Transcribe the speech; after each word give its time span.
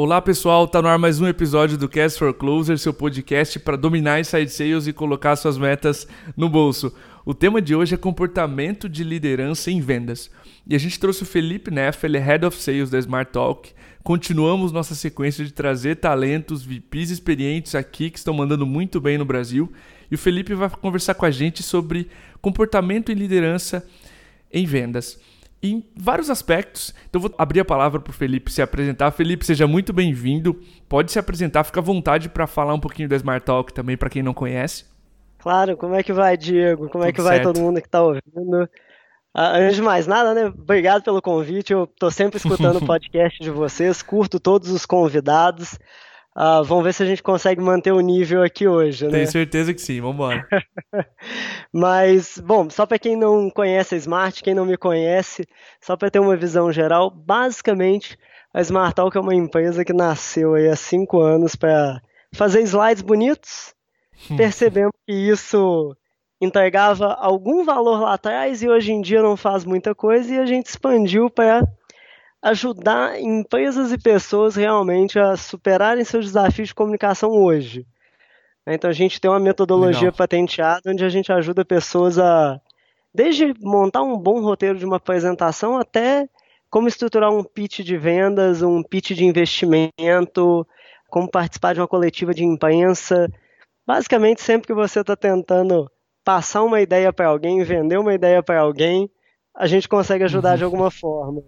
Olá 0.00 0.22
pessoal, 0.22 0.68
tá 0.68 0.80
no 0.80 0.86
ar 0.86 0.96
mais 0.96 1.20
um 1.20 1.26
episódio 1.26 1.76
do 1.76 1.88
Cast 1.88 2.20
for 2.20 2.32
Closer, 2.32 2.78
seu 2.78 2.94
podcast 2.94 3.58
para 3.58 3.76
dominar 3.76 4.20
inside 4.20 4.48
sales 4.48 4.86
e 4.86 4.92
colocar 4.92 5.34
suas 5.34 5.58
metas 5.58 6.06
no 6.36 6.48
bolso. 6.48 6.94
O 7.26 7.34
tema 7.34 7.60
de 7.60 7.74
hoje 7.74 7.96
é 7.96 7.98
comportamento 7.98 8.88
de 8.88 9.02
liderança 9.02 9.72
em 9.72 9.80
vendas. 9.80 10.30
E 10.64 10.76
a 10.76 10.78
gente 10.78 11.00
trouxe 11.00 11.24
o 11.24 11.26
Felipe 11.26 11.72
Neff, 11.72 12.06
ele 12.06 12.16
é 12.16 12.20
Head 12.20 12.46
of 12.46 12.56
Sales 12.56 12.90
da 12.90 12.98
Smart 13.00 13.32
Talk. 13.32 13.72
Continuamos 14.04 14.70
nossa 14.70 14.94
sequência 14.94 15.44
de 15.44 15.52
trazer 15.52 15.96
talentos, 15.96 16.62
VPs 16.62 17.10
experientes 17.10 17.74
aqui 17.74 18.08
que 18.08 18.18
estão 18.18 18.32
mandando 18.32 18.64
muito 18.64 19.00
bem 19.00 19.18
no 19.18 19.24
Brasil. 19.24 19.72
E 20.08 20.14
o 20.14 20.18
Felipe 20.18 20.54
vai 20.54 20.70
conversar 20.70 21.14
com 21.14 21.26
a 21.26 21.30
gente 21.32 21.60
sobre 21.60 22.06
comportamento 22.40 23.10
e 23.10 23.16
liderança 23.16 23.84
em 24.52 24.64
vendas 24.64 25.18
em 25.62 25.84
vários 25.96 26.30
aspectos. 26.30 26.94
Então 27.08 27.20
vou 27.20 27.34
abrir 27.36 27.60
a 27.60 27.64
palavra 27.64 28.00
para 28.00 28.10
o 28.10 28.14
Felipe 28.14 28.52
se 28.52 28.62
apresentar. 28.62 29.10
Felipe, 29.10 29.44
seja 29.44 29.66
muito 29.66 29.92
bem-vindo. 29.92 30.60
Pode 30.88 31.10
se 31.12 31.18
apresentar, 31.18 31.64
fica 31.64 31.80
à 31.80 31.82
vontade 31.82 32.28
para 32.28 32.46
falar 32.46 32.74
um 32.74 32.80
pouquinho 32.80 33.08
da 33.08 33.16
Smart 33.16 33.44
Talk 33.44 33.72
também 33.72 33.96
para 33.96 34.10
quem 34.10 34.22
não 34.22 34.34
conhece. 34.34 34.84
Claro, 35.38 35.76
como 35.76 35.94
é 35.94 36.02
que 36.02 36.12
vai, 36.12 36.36
Diego? 36.36 36.88
Como 36.88 37.04
é 37.04 37.06
Tudo 37.06 37.10
é 37.10 37.12
que 37.12 37.22
vai 37.22 37.36
certo. 37.36 37.52
todo 37.52 37.62
mundo 37.62 37.80
que 37.80 37.86
está 37.86 38.02
ouvindo? 38.02 38.68
Ah, 39.34 39.56
antes 39.56 39.76
de 39.76 39.82
mais 39.82 40.06
nada, 40.06 40.34
né? 40.34 40.46
Obrigado 40.46 41.02
pelo 41.02 41.22
convite. 41.22 41.72
Eu 41.72 41.84
estou 41.84 42.10
sempre 42.10 42.38
escutando 42.38 42.76
o 42.76 42.84
podcast 42.86 43.38
de 43.40 43.50
vocês, 43.50 44.02
curto 44.02 44.40
todos 44.40 44.70
os 44.70 44.84
convidados. 44.84 45.78
Uh, 46.38 46.62
vamos 46.62 46.84
ver 46.84 46.94
se 46.94 47.02
a 47.02 47.06
gente 47.06 47.20
consegue 47.20 47.60
manter 47.60 47.90
o 47.90 47.98
nível 47.98 48.44
aqui 48.44 48.68
hoje, 48.68 49.06
né? 49.06 49.10
Tenho 49.10 49.26
certeza 49.26 49.74
que 49.74 49.80
sim, 49.80 50.00
vamos 50.00 50.14
embora. 50.14 50.46
Mas, 51.74 52.38
bom, 52.38 52.70
só 52.70 52.86
para 52.86 52.96
quem 52.96 53.16
não 53.16 53.50
conhece 53.50 53.96
a 53.96 53.98
Smart, 53.98 54.40
quem 54.40 54.54
não 54.54 54.64
me 54.64 54.76
conhece, 54.76 55.44
só 55.80 55.96
para 55.96 56.12
ter 56.12 56.20
uma 56.20 56.36
visão 56.36 56.70
geral, 56.70 57.10
basicamente 57.10 58.16
a 58.54 58.60
Smart 58.60 58.94
Talk 58.94 59.16
é 59.16 59.20
uma 59.20 59.34
empresa 59.34 59.84
que 59.84 59.92
nasceu 59.92 60.54
aí 60.54 60.68
há 60.68 60.76
cinco 60.76 61.20
anos 61.20 61.56
para 61.56 62.00
fazer 62.32 62.60
slides 62.62 63.02
bonitos. 63.02 63.74
Percebemos 64.36 64.92
que 65.04 65.12
isso 65.12 65.96
entregava 66.40 67.14
algum 67.14 67.64
valor 67.64 68.00
lá 68.00 68.14
atrás 68.14 68.62
e 68.62 68.68
hoje 68.68 68.92
em 68.92 69.00
dia 69.00 69.20
não 69.22 69.36
faz 69.36 69.64
muita 69.64 69.92
coisa 69.92 70.32
e 70.32 70.38
a 70.38 70.46
gente 70.46 70.66
expandiu 70.66 71.28
para 71.28 71.66
ajudar 72.42 73.20
empresas 73.20 73.92
e 73.92 73.98
pessoas 73.98 74.56
realmente 74.56 75.18
a 75.18 75.36
superarem 75.36 76.04
seus 76.04 76.26
desafios 76.26 76.68
de 76.68 76.74
comunicação 76.74 77.30
hoje. 77.30 77.86
Então 78.66 78.90
a 78.90 78.92
gente 78.92 79.20
tem 79.20 79.30
uma 79.30 79.40
metodologia 79.40 80.08
Legal. 80.08 80.16
patenteada 80.16 80.90
onde 80.90 81.04
a 81.04 81.08
gente 81.08 81.32
ajuda 81.32 81.64
pessoas 81.64 82.18
a 82.18 82.60
desde 83.14 83.54
montar 83.60 84.02
um 84.02 84.16
bom 84.16 84.40
roteiro 84.40 84.78
de 84.78 84.84
uma 84.84 84.96
apresentação 84.96 85.78
até 85.78 86.28
como 86.70 86.86
estruturar 86.86 87.32
um 87.32 87.42
pitch 87.42 87.80
de 87.80 87.96
vendas, 87.96 88.62
um 88.62 88.82
pitch 88.82 89.12
de 89.12 89.24
investimento, 89.24 90.66
como 91.08 91.30
participar 91.30 91.72
de 91.72 91.80
uma 91.80 91.88
coletiva 91.88 92.34
de 92.34 92.44
imprensa. 92.44 93.26
Basicamente, 93.86 94.42
sempre 94.42 94.66
que 94.66 94.74
você 94.74 95.00
está 95.00 95.16
tentando 95.16 95.90
passar 96.22 96.62
uma 96.62 96.80
ideia 96.80 97.10
para 97.10 97.28
alguém, 97.28 97.62
vender 97.64 97.98
uma 97.98 98.12
ideia 98.12 98.42
para 98.42 98.60
alguém, 98.60 99.10
a 99.56 99.66
gente 99.66 99.88
consegue 99.88 100.24
ajudar 100.24 100.58
de 100.58 100.64
alguma 100.64 100.90
forma. 100.90 101.42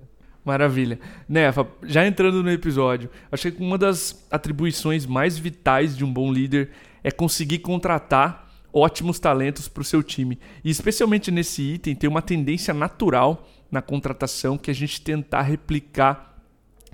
Maravilha. 0.44 0.98
Nefa, 1.28 1.66
já 1.82 2.06
entrando 2.06 2.42
no 2.42 2.50
episódio, 2.50 3.10
achei 3.30 3.50
que 3.50 3.62
uma 3.62 3.76
das 3.76 4.26
atribuições 4.30 5.04
mais 5.04 5.38
vitais 5.38 5.96
de 5.96 6.04
um 6.04 6.12
bom 6.12 6.32
líder 6.32 6.70
é 7.04 7.10
conseguir 7.10 7.58
contratar 7.58 8.48
ótimos 8.72 9.18
talentos 9.18 9.68
para 9.68 9.82
o 9.82 9.84
seu 9.84 10.02
time. 10.02 10.38
E 10.64 10.70
especialmente 10.70 11.30
nesse 11.30 11.62
item, 11.62 11.94
tem 11.94 12.08
uma 12.08 12.22
tendência 12.22 12.72
natural 12.72 13.48
na 13.70 13.82
contratação 13.82 14.56
que 14.56 14.70
a 14.70 14.74
gente 14.74 15.00
tentar 15.00 15.42
replicar 15.42 16.30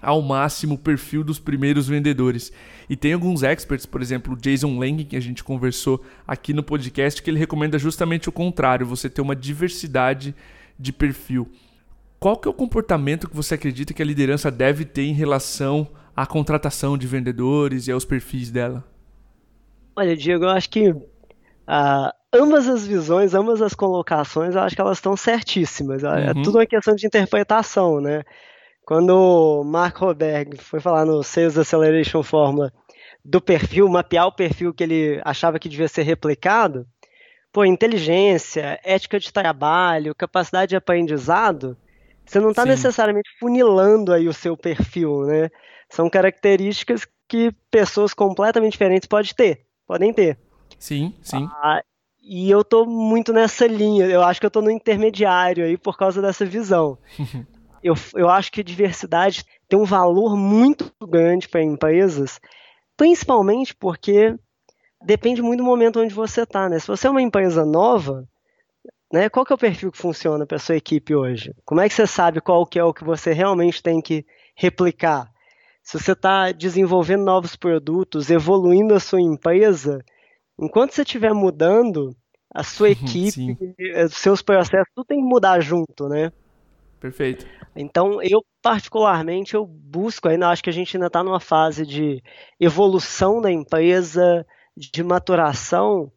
ao 0.00 0.20
máximo 0.20 0.74
o 0.74 0.78
perfil 0.78 1.24
dos 1.24 1.38
primeiros 1.38 1.88
vendedores. 1.88 2.52
E 2.88 2.96
tem 2.96 3.12
alguns 3.12 3.42
experts, 3.42 3.86
por 3.86 4.02
exemplo, 4.02 4.34
o 4.34 4.36
Jason 4.36 4.78
Lang, 4.78 5.04
que 5.04 5.16
a 5.16 5.20
gente 5.20 5.42
conversou 5.42 6.04
aqui 6.26 6.52
no 6.52 6.62
podcast, 6.62 7.22
que 7.22 7.30
ele 7.30 7.38
recomenda 7.38 7.78
justamente 7.78 8.28
o 8.28 8.32
contrário, 8.32 8.86
você 8.86 9.08
ter 9.08 9.22
uma 9.22 9.34
diversidade 9.34 10.34
de 10.78 10.92
perfil. 10.92 11.50
Qual 12.18 12.36
que 12.36 12.48
é 12.48 12.50
o 12.50 12.54
comportamento 12.54 13.28
que 13.28 13.36
você 13.36 13.54
acredita 13.54 13.92
que 13.92 14.02
a 14.02 14.04
liderança 14.04 14.50
deve 14.50 14.84
ter 14.84 15.02
em 15.02 15.12
relação 15.12 15.88
à 16.14 16.26
contratação 16.26 16.96
de 16.96 17.06
vendedores 17.06 17.86
e 17.86 17.92
aos 17.92 18.04
perfis 18.04 18.50
dela? 18.50 18.84
Olha, 19.94 20.16
Diego, 20.16 20.44
eu 20.44 20.50
acho 20.50 20.70
que 20.70 20.90
uh, 20.90 22.12
ambas 22.32 22.68
as 22.68 22.86
visões, 22.86 23.34
ambas 23.34 23.60
as 23.60 23.74
colocações, 23.74 24.54
eu 24.54 24.62
acho 24.62 24.74
que 24.74 24.80
elas 24.80 24.98
estão 24.98 25.16
certíssimas. 25.16 26.02
É 26.02 26.08
uhum. 26.08 26.16
É 26.16 26.34
tudo 26.34 26.58
uma 26.58 26.66
questão 26.66 26.94
de 26.94 27.06
interpretação, 27.06 28.00
né? 28.00 28.22
Quando 28.84 29.10
o 29.10 29.64
Mark 29.64 29.96
Roberg 29.96 30.58
foi 30.58 30.80
falar 30.80 31.04
no 31.04 31.22
Sales 31.22 31.58
Acceleration 31.58 32.22
Formula 32.22 32.72
do 33.24 33.40
perfil, 33.40 33.88
mapear 33.88 34.26
o 34.26 34.32
perfil 34.32 34.72
que 34.72 34.84
ele 34.84 35.20
achava 35.24 35.58
que 35.58 35.68
devia 35.68 35.88
ser 35.88 36.02
replicado, 36.02 36.86
pô, 37.52 37.64
inteligência, 37.64 38.78
ética 38.84 39.18
de 39.18 39.32
trabalho, 39.32 40.14
capacidade 40.14 40.70
de 40.70 40.76
aprendizado, 40.76 41.76
você 42.26 42.40
não 42.40 42.50
está 42.50 42.64
necessariamente 42.64 43.30
funilando 43.38 44.12
aí 44.12 44.28
o 44.28 44.34
seu 44.34 44.56
perfil, 44.56 45.24
né? 45.24 45.48
São 45.88 46.10
características 46.10 47.06
que 47.28 47.52
pessoas 47.70 48.12
completamente 48.12 48.72
diferentes 48.72 49.08
podem 49.08 49.32
ter, 49.34 49.66
podem 49.86 50.12
ter. 50.12 50.38
Sim, 50.78 51.14
sim. 51.22 51.48
Ah, 51.62 51.82
e 52.20 52.50
eu 52.50 52.64
tô 52.64 52.84
muito 52.84 53.32
nessa 53.32 53.66
linha. 53.66 54.06
Eu 54.06 54.22
acho 54.22 54.40
que 54.40 54.46
eu 54.46 54.50
tô 54.50 54.60
no 54.60 54.70
intermediário 54.70 55.64
aí 55.64 55.78
por 55.78 55.96
causa 55.96 56.20
dessa 56.20 56.44
visão. 56.44 56.98
eu, 57.82 57.94
eu 58.14 58.28
acho 58.28 58.50
que 58.50 58.64
diversidade 58.64 59.44
tem 59.68 59.78
um 59.78 59.84
valor 59.84 60.36
muito 60.36 60.92
grande 61.08 61.48
para 61.48 61.62
empresas, 61.62 62.40
principalmente 62.96 63.74
porque 63.74 64.34
depende 65.04 65.40
muito 65.40 65.60
do 65.60 65.66
momento 65.66 66.00
onde 66.00 66.14
você 66.14 66.42
está, 66.42 66.68
né? 66.68 66.80
Se 66.80 66.88
você 66.88 67.06
é 67.06 67.10
uma 67.10 67.22
empresa 67.22 67.64
nova, 67.64 68.28
né? 69.12 69.28
Qual 69.28 69.44
que 69.44 69.52
é 69.52 69.56
o 69.56 69.58
perfil 69.58 69.92
que 69.92 69.98
funciona 69.98 70.46
para 70.46 70.58
sua 70.58 70.76
equipe 70.76 71.14
hoje? 71.14 71.54
Como 71.64 71.80
é 71.80 71.88
que 71.88 71.94
você 71.94 72.06
sabe 72.06 72.40
qual 72.40 72.66
que 72.66 72.78
é 72.78 72.84
o 72.84 72.94
que 72.94 73.04
você 73.04 73.32
realmente 73.32 73.82
tem 73.82 74.00
que 74.00 74.24
replicar? 74.54 75.30
Se 75.82 75.98
você 75.98 76.12
está 76.12 76.50
desenvolvendo 76.50 77.24
novos 77.24 77.54
produtos, 77.54 78.28
evoluindo 78.30 78.94
a 78.94 79.00
sua 79.00 79.20
empresa, 79.20 80.04
enquanto 80.58 80.92
você 80.92 81.02
estiver 81.02 81.32
mudando, 81.32 82.16
a 82.52 82.62
sua 82.62 82.90
equipe, 82.90 83.56
os 84.04 84.14
seus 84.14 84.42
processos, 84.42 84.88
tudo 84.94 85.06
tem 85.06 85.18
que 85.18 85.28
mudar 85.28 85.60
junto, 85.60 86.08
né? 86.08 86.32
Perfeito. 86.98 87.46
Então, 87.76 88.20
eu 88.22 88.44
particularmente, 88.62 89.54
eu 89.54 89.64
busco, 89.64 90.28
ainda 90.28 90.48
acho 90.48 90.62
que 90.64 90.70
a 90.70 90.72
gente 90.72 90.96
ainda 90.96 91.06
está 91.06 91.22
numa 91.22 91.38
fase 91.38 91.86
de 91.86 92.22
evolução 92.58 93.40
da 93.40 93.52
empresa, 93.52 94.44
de 94.76 95.04
maturação, 95.04 96.10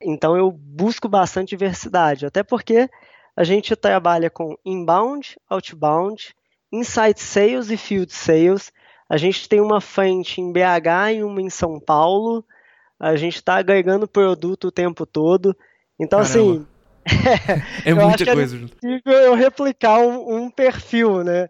então 0.00 0.36
eu 0.36 0.50
busco 0.50 1.08
bastante 1.08 1.50
diversidade, 1.50 2.26
até 2.26 2.42
porque 2.42 2.88
a 3.36 3.42
gente 3.42 3.74
trabalha 3.74 4.30
com 4.30 4.56
inbound, 4.64 5.36
outbound, 5.48 6.34
inside 6.72 7.20
sales 7.20 7.70
e 7.70 7.76
field 7.76 8.12
sales. 8.12 8.72
A 9.08 9.16
gente 9.16 9.48
tem 9.48 9.60
uma 9.60 9.80
frente 9.80 10.40
em 10.40 10.52
BH 10.52 11.14
e 11.16 11.22
uma 11.22 11.42
em 11.42 11.50
São 11.50 11.80
Paulo. 11.80 12.44
A 12.98 13.16
gente 13.16 13.36
está 13.36 13.56
agregando 13.56 14.08
produto 14.08 14.68
o 14.68 14.72
tempo 14.72 15.04
todo. 15.04 15.56
Então, 15.98 16.20
assim, 16.20 16.64
Caramba. 16.64 16.68
assim. 17.06 17.64
é 17.84 17.94
muita 17.94 18.24
coisa. 18.24 18.66
É 18.84 19.26
eu 19.26 19.34
replicar 19.34 19.98
um, 19.98 20.44
um 20.44 20.50
perfil, 20.50 21.22
né? 21.22 21.48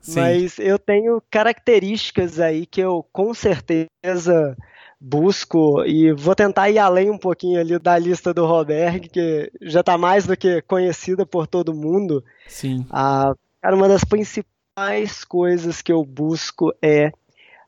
Sim. 0.00 0.20
Mas 0.20 0.58
eu 0.58 0.78
tenho 0.78 1.22
características 1.30 2.40
aí 2.40 2.64
que 2.64 2.80
eu 2.80 3.06
com 3.12 3.34
certeza 3.34 4.56
busco 5.00 5.82
e 5.84 6.12
vou 6.12 6.34
tentar 6.34 6.68
ir 6.68 6.78
além 6.78 7.10
um 7.10 7.16
pouquinho 7.16 7.58
ali 7.58 7.78
da 7.78 7.98
lista 7.98 8.34
do 8.34 8.44
Roberg, 8.44 9.08
que 9.08 9.50
já 9.62 9.80
está 9.80 9.96
mais 9.96 10.26
do 10.26 10.36
que 10.36 10.60
conhecida 10.62 11.24
por 11.24 11.46
todo 11.46 11.74
mundo. 11.74 12.22
Sim. 12.46 12.84
Ah, 12.90 13.32
cara, 13.62 13.74
uma 13.74 13.88
das 13.88 14.04
principais 14.04 15.24
coisas 15.24 15.80
que 15.80 15.90
eu 15.90 16.04
busco 16.04 16.74
é, 16.82 17.12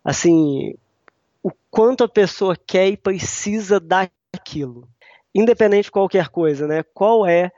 assim, 0.05 0.75
o 1.43 1.51
quanto 1.71 2.05
a 2.05 2.09
pessoa 2.09 2.55
quer 2.55 2.89
e 2.89 2.97
precisa 2.97 3.81
daquilo. 3.81 4.87
Independente 5.35 5.85
de 5.85 5.91
qualquer 5.91 6.29
coisa, 6.29 6.67
né? 6.67 6.85
Qual 6.93 7.27
é. 7.27 7.51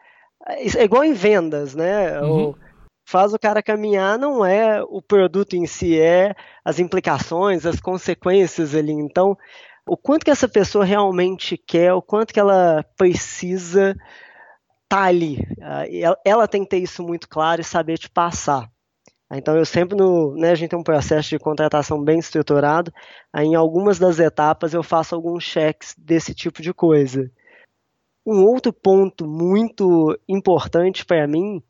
É 0.46 0.84
igual 0.84 1.02
em 1.02 1.14
vendas, 1.14 1.75
né? 1.75 2.20
Uhum. 2.20 2.50
O, 2.50 2.56
faz 3.04 3.34
o 3.34 3.38
cara 3.38 3.62
caminhar 3.62 4.19
não 4.19 4.44
é 4.44 4.82
o 4.82 5.02
produto 5.02 5.54
em 5.54 5.66
si, 5.66 5.98
é 5.98 6.34
as 6.64 6.78
implicações, 6.78 7.66
as 7.66 7.81
consequências 7.81 8.75
ali. 8.75 8.93
Então, 8.93 9.37
o 9.86 9.96
quanto 9.96 10.25
que 10.25 10.31
essa 10.31 10.48
pessoa 10.48 10.84
realmente 10.84 11.56
quer, 11.56 11.92
o 11.92 12.02
quanto 12.02 12.32
que 12.32 12.40
ela 12.40 12.84
precisa 12.96 13.94
tá 14.88 15.02
ali. 15.04 15.38
Ah, 15.60 15.84
ela 16.25 16.48
tem 16.48 16.62
que 16.62 16.70
ter 16.70 16.78
isso 16.78 17.02
muito 17.02 17.28
claro 17.28 17.60
e 17.60 17.64
saber 17.64 17.98
te 17.98 18.08
passar. 18.10 18.70
Então 19.32 19.56
eu 19.56 19.64
sempre 19.64 19.96
no, 19.96 20.34
né, 20.36 20.50
a 20.50 20.54
gente 20.54 20.70
tem 20.70 20.78
um 20.78 20.82
processo 20.84 21.28
de 21.31 21.38
contratação 21.38 22.02
bem 22.02 22.19
estruturado. 22.19 22.92
Em 23.36 23.54
algumas 23.54 23.98
das 23.98 24.19
etapas 24.19 24.75
eu 24.75 24.82
faço 24.82 25.14
alguns 25.14 25.42
cheques 25.44 25.94
desse 25.98 26.34
tipo 26.34 26.62
de 26.62 26.72
coisa. 26.72 27.31
Um 28.25 28.44
outro 28.44 28.72
ponto 28.72 29.26
muito 29.26 30.19
importante 30.28 31.04
para 31.04 31.26
mim 31.26 31.62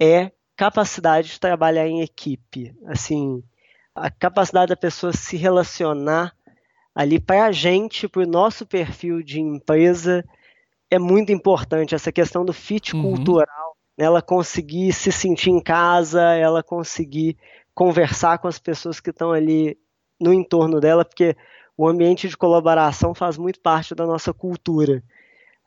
é 0.00 0.32
capacidade 0.56 1.28
de 1.28 1.40
trabalhar 1.40 1.86
em 1.86 2.00
equipe. 2.00 2.74
Assim, 2.86 3.42
A 3.94 4.10
capacidade 4.10 4.70
da 4.70 4.76
pessoa 4.76 5.12
se 5.12 5.36
relacionar 5.36 6.34
ali 6.94 7.18
para 7.20 7.46
a 7.46 7.52
gente, 7.52 8.08
para 8.08 8.22
o 8.22 8.26
nosso 8.26 8.66
perfil 8.66 9.22
de 9.22 9.40
empresa, 9.40 10.24
é 10.90 10.98
muito 10.98 11.32
importante. 11.32 11.94
Essa 11.94 12.12
questão 12.12 12.44
do 12.44 12.52
fit 12.52 12.94
uhum. 12.94 13.02
cultural, 13.02 13.76
né? 13.96 14.04
ela 14.04 14.20
conseguir 14.20 14.92
se 14.92 15.10
sentir 15.10 15.50
em 15.50 15.60
casa, 15.60 16.20
ela 16.34 16.62
conseguir 16.62 17.36
conversar 17.74 18.38
com 18.38 18.48
as 18.48 18.58
pessoas 18.58 19.00
que 19.00 19.10
estão 19.10 19.32
ali 19.32 19.78
no 20.20 20.32
entorno 20.32 20.80
dela, 20.80 21.04
porque 21.04 21.34
o 21.76 21.88
ambiente 21.88 22.28
de 22.28 22.36
colaboração 22.36 23.14
faz 23.14 23.38
muito 23.38 23.60
parte 23.60 23.94
da 23.94 24.06
nossa 24.06 24.32
cultura. 24.32 25.02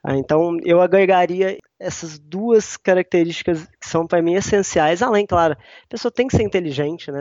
Ah, 0.02 0.16
então, 0.16 0.56
eu 0.62 0.80
agregaria 0.80 1.58
essas 1.80 2.16
duas 2.16 2.76
características 2.76 3.66
que 3.80 3.88
são 3.88 4.06
para 4.06 4.22
mim 4.22 4.34
essenciais, 4.34 5.02
além, 5.02 5.26
claro, 5.26 5.54
a 5.54 5.88
pessoa 5.88 6.12
tem 6.12 6.28
que 6.28 6.36
ser 6.36 6.44
inteligente, 6.44 7.10
né? 7.10 7.20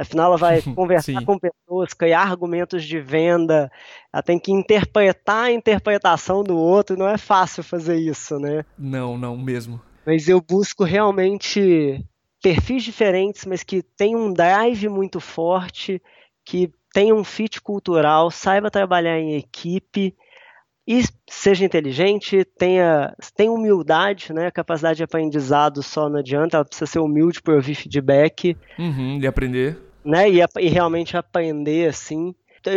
Afinal, 0.00 0.28
ela 0.28 0.36
vai 0.38 0.62
conversar 0.74 1.22
com 1.26 1.38
pessoas, 1.38 1.92
criar 1.92 2.22
argumentos 2.22 2.84
de 2.84 2.98
venda, 2.98 3.70
ela 4.10 4.22
tem 4.22 4.38
que 4.38 4.50
interpretar 4.50 5.44
a 5.44 5.52
interpretação 5.52 6.42
do 6.42 6.56
outro, 6.56 6.96
não 6.96 7.06
é 7.06 7.18
fácil 7.18 7.62
fazer 7.62 7.98
isso, 7.98 8.38
né? 8.38 8.64
Não, 8.78 9.18
não 9.18 9.36
mesmo. 9.36 9.78
Mas 10.06 10.26
eu 10.26 10.40
busco 10.40 10.84
realmente 10.84 12.02
perfis 12.42 12.82
diferentes, 12.82 13.44
mas 13.44 13.62
que 13.62 13.82
tem 13.82 14.16
um 14.16 14.32
drive 14.32 14.88
muito 14.88 15.20
forte, 15.20 16.00
que 16.46 16.72
tem 16.94 17.12
um 17.12 17.22
fit 17.22 17.60
cultural, 17.60 18.30
saiba 18.30 18.70
trabalhar 18.70 19.18
em 19.18 19.36
equipe 19.36 20.16
e 20.88 21.04
seja 21.28 21.62
inteligente, 21.62 22.42
tenha, 22.56 23.14
tenha 23.36 23.52
humildade, 23.52 24.32
né? 24.32 24.50
Capacidade 24.50 24.96
de 24.96 25.04
aprendizado 25.04 25.82
só 25.82 26.08
não 26.08 26.18
adianta, 26.18 26.56
ela 26.56 26.64
precisa 26.64 26.90
ser 26.90 27.00
humilde 27.00 27.42
para 27.42 27.54
ouvir 27.54 27.74
feedback. 27.74 28.56
Uhum, 28.78 29.18
e 29.20 29.26
aprender. 29.26 29.89
Né? 30.04 30.30
E, 30.30 30.40
e 30.58 30.68
realmente 30.68 31.16
aprender, 31.16 31.88
assim. 31.88 32.34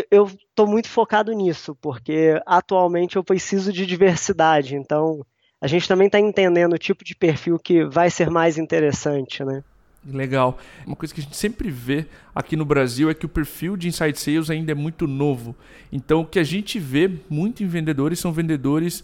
Eu 0.10 0.28
estou 0.28 0.66
muito 0.66 0.90
focado 0.90 1.32
nisso, 1.34 1.76
porque 1.82 2.42
atualmente 2.46 3.18
eu 3.18 3.24
preciso 3.24 3.74
de 3.74 3.86
diversidade, 3.86 4.76
então 4.76 5.26
a 5.60 5.68
gente 5.68 5.88
também 5.88 6.08
está 6.08 6.20
entendendo 6.20 6.74
o 6.74 6.78
tipo 6.78 7.04
de 7.04 7.16
perfil 7.16 7.60
que 7.60 7.84
vai 7.86 8.10
ser 8.10 8.30
mais 8.30 8.58
interessante, 8.58 9.44
né? 9.44 9.64
Legal. 10.06 10.58
Uma 10.86 10.96
coisa 10.96 11.14
que 11.14 11.22
a 11.22 11.24
gente 11.24 11.38
sempre 11.38 11.70
vê 11.70 12.06
aqui 12.36 12.58
no 12.58 12.66
Brasil 12.66 13.10
é 13.10 13.14
que 13.14 13.26
o 13.26 13.30
perfil 13.30 13.78
de 13.78 13.88
inside 13.88 14.20
sales 14.20 14.50
ainda 14.50 14.74
é 14.74 14.76
muito 14.76 15.08
novo. 15.08 15.56
Então, 15.92 16.22
o 16.22 16.26
que 16.26 16.40
a 16.40 16.44
gente 16.44 16.78
vê 16.80 17.10
muito 17.30 17.64
em 17.64 17.68
vendedores 17.68 18.20
são 18.20 18.34
vendedores 18.34 19.04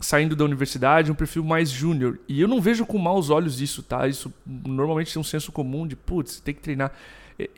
saindo 0.00 0.34
da 0.34 0.44
universidade, 0.44 1.12
um 1.12 1.14
perfil 1.14 1.44
mais 1.44 1.70
júnior. 1.70 2.18
E 2.28 2.40
eu 2.40 2.48
não 2.48 2.60
vejo 2.60 2.84
com 2.84 2.98
maus 2.98 3.30
olhos 3.30 3.60
isso, 3.60 3.82
tá? 3.82 4.08
Isso 4.08 4.32
normalmente 4.44 5.12
tem 5.12 5.20
um 5.20 5.24
senso 5.24 5.52
comum 5.52 5.86
de, 5.86 5.94
putz, 5.94 6.40
tem 6.40 6.52
que 6.52 6.60
treinar. 6.60 6.92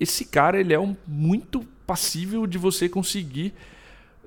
Esse 0.00 0.25
cara, 0.25 0.59
ele 0.59 0.73
é 0.73 0.79
um, 0.79 0.97
muito 1.06 1.65
passível 1.87 2.47
de 2.47 2.59
você 2.59 2.88
conseguir 2.88 3.53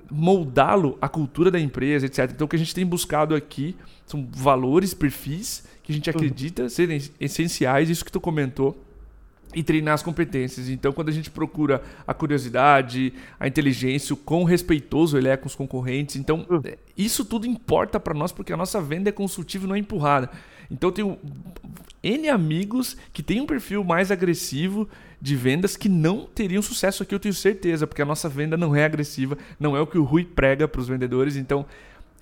moldá-lo 0.10 0.98
à 1.02 1.10
cultura 1.10 1.52
da 1.52 1.60
empresa, 1.60 2.06
etc. 2.06 2.32
Então, 2.34 2.46
o 2.46 2.48
que 2.50 2.56
a 2.56 2.60
gente 2.60 2.74
tem 2.74 2.86
buscado 2.86 3.36
aqui 3.36 3.76
são 4.06 4.28
valores, 4.32 4.94
perfis 4.94 5.64
que 5.88 5.94
a 5.94 5.96
gente 5.96 6.10
acredita 6.10 6.68
serem 6.68 7.02
essenciais, 7.18 7.90
isso 7.90 8.04
que 8.04 8.12
tu 8.12 8.20
comentou, 8.20 8.78
e 9.56 9.64
treinar 9.64 9.94
as 9.94 10.04
competências. 10.04 10.68
Então, 10.68 10.92
quando 10.92 11.08
a 11.08 11.14
gente 11.14 11.32
procura 11.32 11.82
a 12.06 12.14
curiosidade, 12.14 13.14
a 13.40 13.48
inteligência, 13.48 14.14
o 14.14 14.18
quão 14.18 14.44
respeitoso 14.44 15.18
ele 15.18 15.30
é 15.30 15.38
com 15.38 15.48
os 15.48 15.56
concorrentes, 15.56 16.18
então 16.18 16.46
isso 16.98 17.24
tudo 17.24 17.48
importa 17.48 18.02
para 18.02 18.14
nós 18.14 18.34
porque 18.34 18.52
a 18.52 18.58
nossa 18.58 18.82
venda 18.82 19.08
é 19.08 19.14
consultiva 19.14 19.64
e 19.64 19.68
não 19.70 19.76
é 19.76 19.80
empurrada. 19.80 20.30
Então, 20.69 20.90
eu 20.90 20.94
tenho 20.94 21.18
N 22.04 22.30
amigos 22.30 22.98
que 23.12 23.24
têm 23.24 23.42
um 23.42 23.46
perfil 23.46 23.84
mais 23.84 24.12
agressivo 24.12 24.88
de 25.22 25.36
vendas 25.36 25.75
que 25.75 25.90
não 25.90 26.25
teriam 26.25 26.62
sucesso 26.62 27.02
aqui, 27.02 27.16
eu 27.16 27.19
tenho 27.19 27.34
certeza, 27.34 27.88
porque 27.88 28.02
a 28.02 28.06
nossa 28.06 28.30
venda 28.30 28.56
não 28.56 28.75
é 28.75 28.86
agressiva, 28.86 29.38
não 29.60 29.75
é 29.75 29.81
o 29.81 29.88
que 29.88 29.98
o 29.98 30.04
Rui 30.04 30.24
prega 30.24 30.68
para 30.68 30.80
os 30.80 30.88
vendedores. 30.88 31.36
Então, 31.36 31.66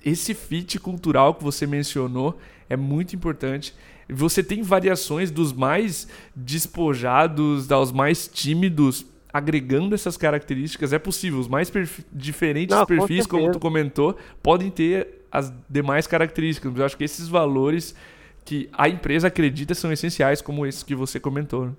esse 0.04 0.34
fit 0.34 0.78
cultural 0.78 1.34
que 1.34 1.44
você 1.44 1.66
mencionou 1.66 2.38
é 2.68 2.76
muito 2.76 3.14
importante. 3.14 3.74
Você 4.08 4.42
tem 4.42 4.62
variações 4.62 5.30
dos 5.30 5.52
mais 5.52 6.08
despojados 6.34 7.70
aos 7.72 7.90
mais 7.90 8.28
tímidos, 8.28 9.04
agregando 9.32 9.94
essas 9.94 10.16
características. 10.16 10.92
É 10.92 10.98
possível. 10.98 11.38
Os 11.40 11.48
mais 11.48 11.68
perfi 11.68 12.04
diferentes 12.12 12.76
não, 12.76 12.86
perfis, 12.86 13.26
com 13.26 13.38
como 13.38 13.52
tu 13.52 13.58
comentou, 13.58 14.16
podem 14.42 14.70
ter 14.70 15.26
as 15.30 15.52
demais 15.68 16.06
características. 16.06 16.72
Eu 16.74 16.84
acho 16.84 16.96
que 16.96 17.04
esses 17.04 17.28
valores 17.28 17.94
que 18.46 18.70
a 18.72 18.88
empresa 18.88 19.26
acredita 19.26 19.74
são 19.74 19.92
essenciais, 19.92 20.40
como 20.40 20.64
esses 20.64 20.84
que 20.84 20.94
você 20.94 21.18
comentou. 21.18 21.66
Né? 21.66 21.72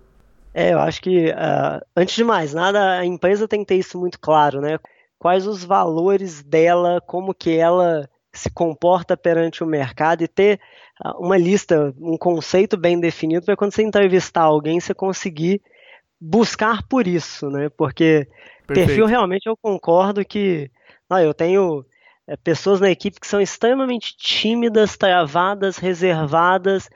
É, 0.54 0.74
eu 0.74 0.80
acho 0.80 1.02
que, 1.02 1.30
uh, 1.30 1.86
antes 1.96 2.16
de 2.16 2.24
mais 2.24 2.54
nada, 2.54 3.00
a 3.00 3.06
empresa 3.06 3.48
tem 3.48 3.62
que 3.62 3.68
ter 3.68 3.76
isso 3.76 3.98
muito 3.98 4.20
claro, 4.20 4.60
né? 4.60 4.78
Quais 5.18 5.48
os 5.48 5.64
valores 5.64 6.44
dela, 6.44 7.02
como 7.02 7.34
que 7.34 7.58
ela 7.58 8.08
se 8.34 8.50
comporta 8.52 9.16
perante 9.16 9.64
o 9.64 9.68
mercado 9.68 10.24
e 10.24 10.28
ter 10.28 10.60
uh, 11.04 11.24
uma 11.24 11.38
lista, 11.38 11.94
um 12.00 12.18
conceito 12.18 12.76
bem 12.76 13.00
definido 13.00 13.46
para 13.46 13.56
quando 13.56 13.74
você 13.74 13.82
entrevistar 13.82 14.42
alguém, 14.42 14.80
você 14.80 14.94
conseguir 14.94 15.62
buscar 16.20 16.84
por 16.84 17.08
isso, 17.08 17.50
né? 17.50 17.70
Porque 17.70 18.28
Perfeito. 18.66 18.88
perfil 18.88 19.06
realmente 19.06 19.48
eu 19.48 19.56
concordo 19.56 20.26
que 20.26 20.70
ah, 21.10 21.24
eu 21.24 21.34
tenho 21.34 21.86
é, 22.28 22.36
pessoas 22.36 22.82
na 22.82 22.92
equipe 22.92 23.20
que 23.20 23.28
são 23.28 23.40
extremamente 23.40 24.16
tímidas, 24.18 24.98
travadas, 24.98 25.78
reservadas 25.78 26.90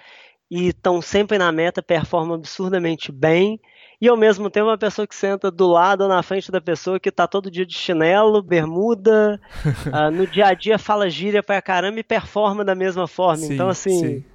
e 0.49 0.67
estão 0.67 1.01
sempre 1.01 1.37
na 1.37 1.51
meta, 1.51 1.81
performam 1.81 2.35
absurdamente 2.35 3.11
bem. 3.11 3.59
E 4.01 4.09
ao 4.09 4.17
mesmo 4.17 4.49
tempo 4.49 4.65
uma 4.65 4.77
pessoa 4.77 5.07
que 5.07 5.15
senta 5.15 5.49
do 5.49 5.67
lado 5.67 6.01
ou 6.01 6.09
na 6.09 6.21
frente 6.23 6.51
da 6.51 6.59
pessoa 6.59 6.99
que 6.99 7.09
está 7.09 7.27
todo 7.27 7.51
dia 7.51 7.65
de 7.65 7.75
chinelo, 7.75 8.41
bermuda, 8.41 9.39
uh, 9.85 10.09
no 10.11 10.27
dia 10.27 10.47
a 10.47 10.53
dia 10.53 10.77
fala 10.77 11.09
gíria 11.09 11.41
pra 11.41 11.61
caramba 11.61 11.99
e 11.99 12.03
performa 12.03 12.65
da 12.65 12.75
mesma 12.75 13.07
forma. 13.07 13.37
Sim, 13.37 13.53
então, 13.53 13.69
assim, 13.69 14.25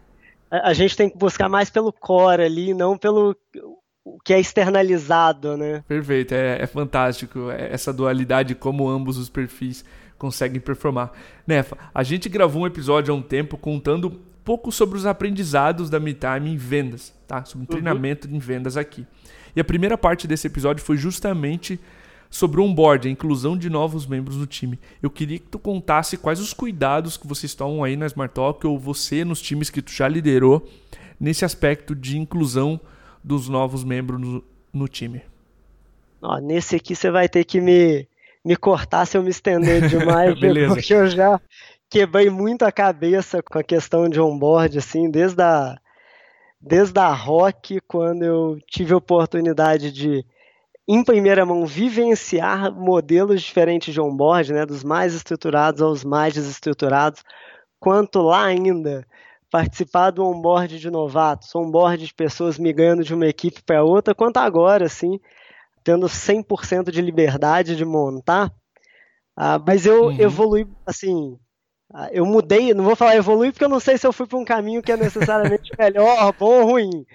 a, 0.50 0.70
a, 0.70 0.72
gente 0.72 0.96
tem 0.96 1.10
que 1.10 1.19
buscar 1.19 1.48
mais 1.48 1.69
pelo 1.69 1.93
core 1.93 2.44
ali, 2.44 2.72
não 2.72 2.96
pelo 2.96 3.37
o 4.04 4.19
que 4.25 4.32
é 4.32 4.38
externalizado, 4.38 5.56
né? 5.56 5.82
Perfeito, 5.88 6.32
é, 6.32 6.62
é 6.62 6.66
fantástico 6.66 7.50
é, 7.50 7.72
essa 7.72 7.93
dualidade, 7.93 8.54
como 8.54 8.88
ambos 8.88 9.19
os 9.19 9.28
perfis 9.28 9.84
conseguem 10.19 10.61
performar. 10.61 11.13
Nefa, 11.47 11.77
a 11.95 12.03
gente 12.03 12.29
gravou 12.29 12.63
um 12.63 12.67
episódio 12.67 13.13
há 13.13 13.17
um 13.17 13.23
tempo 13.23 13.57
contando 13.57 14.11
pouco 14.45 14.71
sobre 14.71 14.97
os 14.97 15.07
aprendizados 15.07 15.91
da 15.91 15.99
MeTime 15.99 16.51
em 16.51 16.57
vendas, 16.57 17.13
tá? 17.27 17.45
Sobre 17.45 17.63
o 17.63 17.63
uhum. 17.63 17.67
treinamento 17.67 18.29
em 18.29 18.39
vendas 18.39 18.77
aqui. 18.77 19.07
E 19.55 19.61
a 19.61 19.65
primeira 19.65 19.99
parte 19.99 20.27
desse 20.27 20.47
episódio 20.47 20.85
foi 20.85 20.97
justamente 20.97 21.81
sobre 22.31 22.61
o 22.61 22.65
onboard, 22.65 23.09
a 23.09 23.11
inclusão 23.11 23.56
de 23.56 23.70
novos 23.70 24.06
membros 24.06 24.37
do 24.37 24.46
time. 24.46 24.79
Eu 25.03 25.11
queria 25.11 25.39
que 25.39 25.46
tu 25.46 25.58
contasse 25.58 26.17
quais 26.17 26.41
os 26.41 26.53
cuidados 26.53 27.17
que 27.17 27.27
vocês 27.27 27.55
tomam 27.55 27.82
aí 27.82 27.96
na 27.96 28.06
Smart 28.06 28.35
Talk 28.35 28.67
ou 28.67 28.79
você 28.79 29.25
nos 29.25 29.41
times 29.41 29.70
que 29.70 29.81
tu 29.81 29.91
já 29.91 30.06
liderou 30.06 30.69
nesse 31.19 31.44
aspecto 31.44 31.94
de 31.94 32.19
inclusão 32.19 32.81
dos 33.23 33.49
novos 33.49 33.82
membros 33.82 34.20
no, 34.20 34.44
no 34.73 34.89
time. 34.89 35.23
Ó, 36.20 36.39
nesse 36.39 36.77
aqui 36.77 36.94
você 36.94 37.11
vai 37.11 37.29
ter 37.29 37.44
que 37.44 37.61
me, 37.61 38.06
me 38.46 38.55
cortar 38.55 39.05
se 39.05 39.17
eu 39.17 39.24
me 39.24 39.31
estender 39.31 39.82
demais, 39.91 40.38
porque 40.69 40.94
eu 40.94 41.08
já 41.08 41.41
quebrei 41.91 42.31
muito 42.31 42.62
a 42.62 42.70
cabeça 42.70 43.43
com 43.43 43.58
a 43.58 43.65
questão 43.65 44.08
de 44.08 44.20
onboard, 44.20 44.79
assim, 44.79 45.10
desde 45.10 45.43
a, 45.43 45.76
desde 46.60 46.96
a 47.00 47.12
Rock, 47.12 47.81
quando 47.88 48.22
eu 48.22 48.56
tive 48.70 48.94
a 48.94 48.98
oportunidade 48.98 49.91
de, 49.91 50.24
em 50.86 51.03
primeira 51.03 51.44
mão, 51.44 51.67
vivenciar 51.67 52.72
modelos 52.72 53.43
diferentes 53.43 53.93
de 53.93 54.00
onboard, 54.00 54.53
né, 54.53 54.65
dos 54.65 54.84
mais 54.84 55.12
estruturados 55.12 55.82
aos 55.82 56.05
mais 56.05 56.34
desestruturados, 56.34 57.24
quanto 57.81 58.22
lá 58.22 58.44
ainda 58.44 59.05
participar 59.50 60.10
do 60.10 60.24
onboard 60.24 60.79
de 60.79 60.88
novatos, 60.88 61.53
onboard 61.53 62.06
de 62.06 62.15
pessoas 62.15 62.60
migrando 62.60 63.03
de 63.03 63.12
uma 63.12 63.26
equipe 63.26 63.60
para 63.65 63.82
outra, 63.82 64.15
quanto 64.15 64.36
agora, 64.36 64.86
assim, 64.86 65.19
tendo 65.86 66.08
100% 66.08 66.90
de 66.90 67.00
liberdade 67.00 67.76
de 67.76 67.84
montar. 67.84 68.52
Ah, 69.36 69.56
mas 69.64 69.86
eu 69.86 70.06
uhum. 70.06 70.20
evolui, 70.20 70.66
assim, 70.84 71.38
ah, 71.94 72.08
eu 72.10 72.26
mudei, 72.26 72.74
não 72.74 72.82
vou 72.82 72.96
falar 72.96 73.14
evoluir 73.14 73.52
porque 73.52 73.64
eu 73.64 73.69
não 73.69 73.78
sei 73.78 73.96
se 73.96 74.05
eu 74.05 74.12
fui 74.12 74.26
para 74.26 74.36
um 74.36 74.44
caminho 74.44 74.82
que 74.82 74.90
é 74.90 74.96
necessariamente 74.96 75.70
melhor, 75.78 76.32
bom 76.32 76.62
ou 76.62 76.70
ruim, 76.72 77.06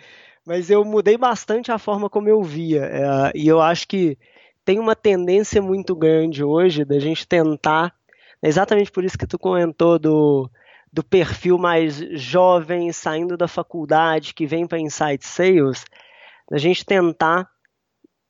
mas 0.45 0.69
eu 0.69 0.85
mudei 0.85 1.17
bastante 1.17 1.69
a 1.69 1.77
forma 1.77 2.09
como 2.09 2.29
eu 2.29 2.41
via. 2.41 2.85
É, 2.85 3.31
e 3.35 3.45
eu 3.45 3.59
acho 3.59 3.85
que 3.89 4.17
tem 4.63 4.79
uma 4.79 4.95
tendência 4.95 5.61
muito 5.61 5.93
grande 5.93 6.41
hoje 6.41 6.85
da 6.85 6.97
gente 6.97 7.27
tentar, 7.27 7.93
exatamente 8.41 8.89
por 8.89 9.03
isso 9.03 9.17
que 9.17 9.27
tu 9.27 9.37
comentou 9.37 9.99
do, 9.99 10.49
do 10.93 11.03
perfil 11.03 11.57
mais 11.57 11.95
jovem, 12.13 12.89
saindo 12.93 13.35
da 13.35 13.49
faculdade, 13.49 14.33
que 14.33 14.45
vem 14.45 14.65
para 14.65 14.79
Insight 14.79 15.27
Sales, 15.27 15.83
da 16.49 16.57
gente 16.57 16.85
tentar 16.85 17.51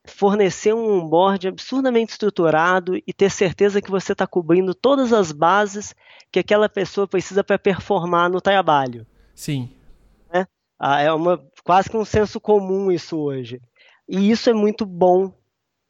fornecer 0.05 0.73
um 0.73 0.99
onboard 0.99 1.47
absurdamente 1.47 2.11
estruturado 2.11 2.95
e 2.95 3.13
ter 3.13 3.29
certeza 3.29 3.81
que 3.81 3.91
você 3.91 4.13
está 4.13 4.25
cobrindo 4.25 4.73
todas 4.73 5.13
as 5.13 5.31
bases 5.31 5.95
que 6.31 6.39
aquela 6.39 6.67
pessoa 6.67 7.07
precisa 7.07 7.43
para 7.43 7.59
performar 7.59 8.29
no 8.29 8.41
trabalho. 8.41 9.05
Sim. 9.35 9.69
Ah, 10.83 10.99
é 10.99 11.13
uma, 11.13 11.39
quase 11.63 11.91
que 11.91 11.95
um 11.95 12.03
senso 12.03 12.41
comum 12.41 12.91
isso 12.91 13.15
hoje. 13.15 13.61
E 14.09 14.31
isso 14.31 14.49
é 14.49 14.53
muito 14.53 14.83
bom 14.83 15.31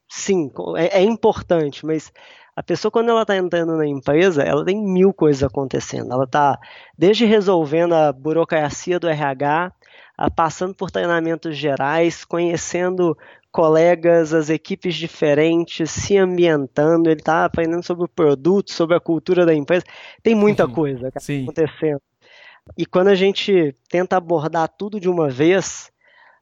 sim, 0.06 0.50
é, 0.76 1.00
é 1.00 1.02
importante, 1.02 1.86
mas 1.86 2.12
a 2.54 2.62
pessoa, 2.62 2.92
quando 2.92 3.08
ela 3.08 3.22
está 3.22 3.34
entrando 3.34 3.74
na 3.78 3.86
empresa, 3.86 4.42
ela 4.42 4.62
tem 4.62 4.76
mil 4.76 5.14
coisas 5.14 5.42
acontecendo. 5.42 6.12
Ela 6.12 6.24
está 6.24 6.58
desde 6.96 7.24
resolvendo 7.24 7.94
a 7.94 8.12
burocracia 8.12 9.00
do 9.00 9.08
RH, 9.08 9.72
passando 10.36 10.74
por 10.74 10.90
treinamentos 10.90 11.56
gerais, 11.56 12.26
conhecendo 12.26 13.16
colegas, 13.52 14.32
as 14.32 14.48
equipes 14.48 14.94
diferentes, 14.94 15.90
se 15.90 16.16
ambientando, 16.16 17.10
ele 17.10 17.20
está 17.20 17.44
aprendendo 17.44 17.82
sobre 17.82 18.06
o 18.06 18.08
produto, 18.08 18.72
sobre 18.72 18.96
a 18.96 19.00
cultura 19.00 19.44
da 19.44 19.54
empresa. 19.54 19.84
Tem 20.22 20.34
muita 20.34 20.64
uhum. 20.64 20.72
coisa 20.72 21.08
acontecendo. 21.08 22.00
E 22.76 22.86
quando 22.86 23.08
a 23.08 23.14
gente 23.14 23.74
tenta 23.90 24.16
abordar 24.16 24.68
tudo 24.68 24.98
de 24.98 25.08
uma 25.08 25.28
vez, 25.28 25.92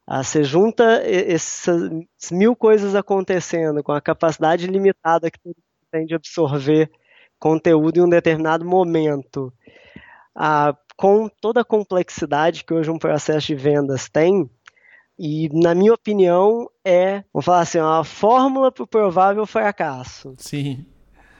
ah, 0.06 0.22
você 0.22 0.44
junta 0.44 1.02
essas 1.04 1.90
mil 2.30 2.54
coisas 2.54 2.94
acontecendo 2.94 3.82
com 3.82 3.92
a 3.92 4.00
capacidade 4.00 4.66
limitada 4.66 5.30
que 5.30 5.38
tem 5.90 6.06
de 6.06 6.14
absorver 6.14 6.90
conteúdo 7.38 7.98
em 7.98 8.02
um 8.02 8.08
determinado 8.08 8.64
momento, 8.64 9.52
ah, 10.34 10.76
com 10.96 11.28
toda 11.40 11.62
a 11.62 11.64
complexidade 11.64 12.62
que 12.62 12.74
hoje 12.74 12.90
um 12.90 12.98
processo 12.98 13.48
de 13.48 13.54
vendas 13.54 14.08
tem, 14.08 14.48
e 15.22 15.50
na 15.52 15.74
minha 15.74 15.92
opinião 15.92 16.66
é, 16.82 17.22
vamos 17.30 17.44
falar 17.44 17.60
assim, 17.60 17.78
a 17.78 18.02
fórmula 18.02 18.72
para 18.72 18.84
o 18.84 18.86
provável 18.86 19.44
fracasso. 19.44 20.34
Sim. 20.38 20.86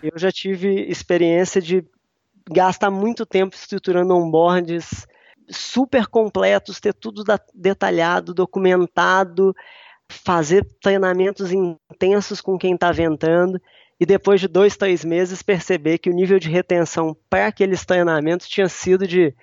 Eu 0.03 0.19
já 0.19 0.31
tive 0.31 0.83
experiência 0.83 1.63
de 1.63 1.83
gastar 2.51 2.91
muito 2.91 3.25
tempo 3.25 3.57
estruturando 3.57 4.15
onboards 4.15 5.07
super 5.49 6.07
completos, 6.07 6.79
ter 6.79 6.93
tudo 6.93 7.25
detalhado, 7.55 8.35
documentado, 8.35 9.57
fazer 10.11 10.63
treinamentos 10.83 11.51
intensos 11.51 12.43
com 12.43 12.59
quem 12.59 12.75
está 12.75 12.93
ventando 12.93 13.59
e 13.99 14.05
depois 14.05 14.43
de 14.43 14.49
dois, 14.49 14.77
três 14.77 15.03
meses 15.07 15.43
perceber 15.43 15.97
que 15.97 16.11
o 16.11 16.15
nível 16.15 16.39
de 16.39 16.51
retenção 16.51 17.17
para 17.31 17.47
aqueles 17.47 17.87
treinamentos 17.87 18.47
tinha 18.47 18.69
sido 18.69 19.09
de 19.09 19.35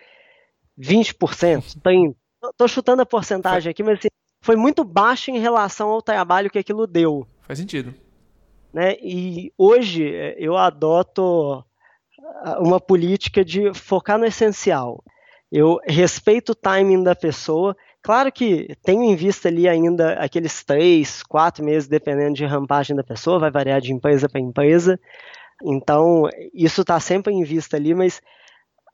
20%, 0.80 1.82
30%. 1.82 2.16
Estou 2.52 2.68
chutando 2.68 3.02
a 3.02 3.06
porcentagem 3.06 3.72
aqui, 3.72 3.82
mas 3.82 3.98
assim, 3.98 4.10
foi 4.48 4.56
muito 4.56 4.86
baixo 4.86 5.30
em 5.30 5.40
relação 5.40 5.90
ao 5.90 6.02
trabalho 6.02 6.50
que 6.50 6.58
aquilo 6.58 6.88
deu. 6.88 7.28
Faz 7.42 7.60
sentido. 7.60 7.94
Né? 8.74 8.96
E 9.02 9.52
hoje 9.58 10.10
eu 10.38 10.56
adoto 10.56 11.66
uma 12.58 12.80
política 12.80 13.44
de 13.44 13.74
focar 13.74 14.18
no 14.18 14.26
essencial. 14.26 15.04
Eu 15.52 15.82
respeito 15.86 16.54
o 16.54 16.56
timing 16.56 17.04
da 17.04 17.14
pessoa. 17.14 17.76
Claro 18.02 18.32
que 18.32 18.74
tenho 18.86 19.04
em 19.04 19.18
vista 19.18 19.50
ali 19.50 19.68
ainda 19.68 20.14
aqueles 20.14 20.64
três, 20.64 21.22
quatro 21.24 21.62
meses, 21.62 21.90
dependendo 21.90 22.36
de 22.36 22.46
rampagem 22.46 22.96
da 22.96 23.04
pessoa, 23.04 23.40
vai 23.40 23.52
variar 23.52 23.82
de 23.82 23.92
empresa 23.92 24.30
para 24.30 24.40
empresa. 24.40 24.98
Então, 25.62 26.24
isso 26.54 26.84
está 26.84 27.02
sempre 27.02 27.34
em 27.34 27.44
vista 27.44 27.76
ali, 27.76 27.94
mas 27.94 28.22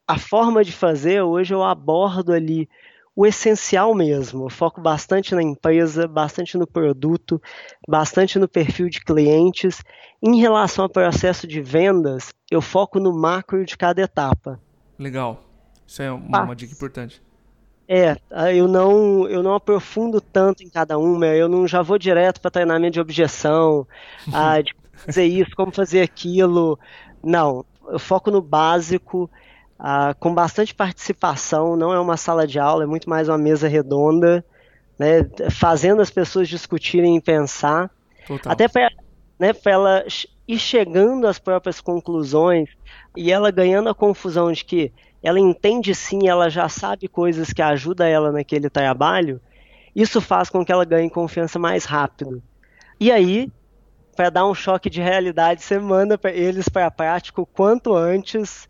a 0.07 0.17
forma 0.17 0.63
de 0.63 0.71
fazer, 0.71 1.21
hoje 1.21 1.53
eu 1.53 1.61
abordo 1.63 2.33
ali 2.33 2.67
o 3.15 3.25
essencial 3.25 3.93
mesmo. 3.93 4.45
Eu 4.45 4.49
foco 4.49 4.81
bastante 4.81 5.35
na 5.35 5.43
empresa, 5.43 6.07
bastante 6.07 6.57
no 6.57 6.65
produto, 6.65 7.41
bastante 7.87 8.39
no 8.39 8.47
perfil 8.47 8.89
de 8.89 9.01
clientes. 9.01 9.83
Em 10.21 10.39
relação 10.39 10.85
ao 10.85 10.89
processo 10.89 11.45
de 11.45 11.61
vendas, 11.61 12.33
eu 12.49 12.61
foco 12.61 12.99
no 12.99 13.13
macro 13.13 13.65
de 13.65 13.77
cada 13.77 14.01
etapa. 14.01 14.59
Legal. 14.97 15.43
Isso 15.85 16.01
é 16.01 16.11
uma, 16.11 16.43
uma 16.43 16.55
dica 16.55 16.73
importante. 16.73 17.21
É, 17.87 18.17
eu 18.55 18.67
não, 18.67 19.27
eu 19.27 19.43
não 19.43 19.53
aprofundo 19.53 20.21
tanto 20.21 20.63
em 20.63 20.69
cada 20.69 20.97
uma, 20.97 21.27
eu 21.27 21.49
não 21.49 21.67
já 21.67 21.81
vou 21.81 21.99
direto 21.99 22.39
para 22.39 22.49
treinamento 22.49 22.93
de 22.93 23.01
objeção, 23.01 23.85
ah, 24.33 24.61
de 24.61 24.73
fazer 24.93 25.25
isso, 25.25 25.51
como 25.55 25.71
fazer 25.71 26.01
aquilo. 26.01 26.79
Não, 27.21 27.65
eu 27.89 27.99
foco 27.99 28.31
no 28.31 28.41
básico, 28.41 29.29
ah, 29.85 30.15
com 30.17 30.33
bastante 30.33 30.73
participação, 30.73 31.75
não 31.75 31.91
é 31.91 31.99
uma 31.99 32.15
sala 32.15 32.47
de 32.47 32.57
aula, 32.57 32.85
é 32.85 32.87
muito 32.87 33.09
mais 33.09 33.27
uma 33.27 33.37
mesa 33.37 33.67
redonda, 33.67 34.43
né, 34.97 35.29
fazendo 35.51 36.01
as 36.01 36.09
pessoas 36.09 36.47
discutirem 36.47 37.17
e 37.17 37.21
pensar. 37.21 37.91
Total. 38.25 38.53
Até 38.53 38.69
para 38.69 38.89
né, 39.37 39.51
ela 39.65 40.05
ir 40.47 40.57
chegando 40.57 41.27
às 41.27 41.37
próprias 41.37 41.81
conclusões 41.81 42.69
e 43.17 43.29
ela 43.29 43.51
ganhando 43.51 43.89
a 43.89 43.93
confusão 43.93 44.53
de 44.53 44.63
que 44.63 44.89
ela 45.21 45.37
entende 45.39 45.93
sim, 45.93 46.29
ela 46.29 46.49
já 46.49 46.69
sabe 46.69 47.09
coisas 47.09 47.51
que 47.51 47.61
ajudam 47.61 48.07
ela 48.07 48.31
naquele 48.31 48.69
trabalho, 48.69 49.41
isso 49.93 50.21
faz 50.21 50.49
com 50.49 50.63
que 50.63 50.71
ela 50.71 50.85
ganhe 50.85 51.09
confiança 51.09 51.59
mais 51.59 51.83
rápido. 51.83 52.41
E 52.97 53.11
aí, 53.11 53.51
para 54.15 54.29
dar 54.29 54.45
um 54.45 54.53
choque 54.53 54.89
de 54.89 55.01
realidade, 55.01 55.63
você 55.63 55.79
manda 55.79 56.19
eles 56.25 56.69
para 56.69 56.87
a 56.87 56.91
prática 56.91 57.41
o 57.41 57.45
quanto 57.45 57.95
antes, 57.95 58.67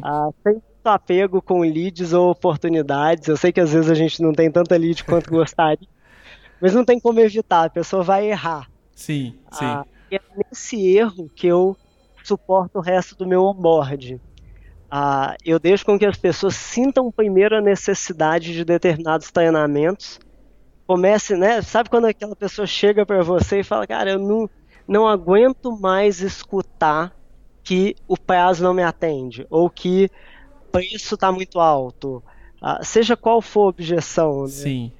uh, 0.00 0.34
sem 0.42 0.62
apego 0.84 1.40
com 1.40 1.60
leads 1.60 2.12
ou 2.12 2.30
oportunidades. 2.30 3.28
Eu 3.28 3.36
sei 3.36 3.52
que 3.52 3.60
às 3.60 3.72
vezes 3.72 3.90
a 3.90 3.94
gente 3.94 4.22
não 4.22 4.32
tem 4.32 4.50
tanta 4.50 4.76
lead 4.76 5.04
quanto 5.04 5.30
gostaria, 5.30 5.88
mas 6.60 6.74
não 6.74 6.84
tem 6.84 6.98
como 6.98 7.20
evitar, 7.20 7.64
a 7.64 7.70
pessoa 7.70 8.02
vai 8.02 8.28
errar. 8.30 8.68
Sim, 8.94 9.38
sim. 9.50 9.64
Uh, 9.64 9.86
é 10.10 10.20
nesse 10.36 10.96
erro 10.96 11.30
que 11.34 11.46
eu 11.46 11.76
suporto 12.22 12.78
o 12.78 12.82
resto 12.82 13.16
do 13.16 13.26
meu 13.26 13.44
onboard. 13.44 14.20
Ah, 14.90 15.36
eu 15.44 15.58
deixo 15.58 15.86
com 15.86 15.98
que 15.98 16.04
as 16.04 16.18
pessoas 16.18 16.54
sintam 16.54 17.10
primeiro 17.10 17.56
a 17.56 17.62
necessidade 17.62 18.52
de 18.52 18.62
determinados 18.62 19.30
treinamentos. 19.30 20.20
Comece, 20.86 21.34
né? 21.34 21.62
Sabe 21.62 21.88
quando 21.88 22.04
aquela 22.04 22.36
pessoa 22.36 22.66
chega 22.66 23.06
para 23.06 23.22
você 23.22 23.60
e 23.60 23.64
fala, 23.64 23.86
cara, 23.86 24.10
eu 24.10 24.18
não, 24.18 24.50
não 24.86 25.06
aguento 25.06 25.76
mais 25.78 26.20
escutar 26.20 27.14
que 27.62 27.96
o 28.08 28.16
prazo 28.18 28.62
não 28.62 28.74
me 28.74 28.82
atende 28.82 29.46
ou 29.48 29.70
que 29.70 30.10
o 30.66 30.72
preço 30.72 31.14
está 31.14 31.30
muito 31.30 31.60
alto. 31.60 32.22
Ah, 32.60 32.80
seja 32.82 33.16
qual 33.16 33.40
for 33.40 33.66
a 33.66 33.68
objeção. 33.68 34.42
Né? 34.42 34.48
Sim. 34.48 34.92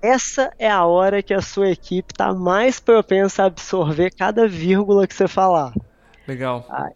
Essa 0.00 0.52
é 0.58 0.68
a 0.68 0.84
hora 0.84 1.22
que 1.22 1.32
a 1.32 1.40
sua 1.40 1.70
equipe 1.70 2.12
está 2.12 2.34
mais 2.34 2.80
propensa 2.80 3.44
a 3.44 3.46
absorver 3.46 4.10
cada 4.10 4.48
vírgula 4.48 5.06
que 5.06 5.14
você 5.14 5.28
falar. 5.28 5.72
Legal. 6.26 6.66
Ah, 6.68 6.90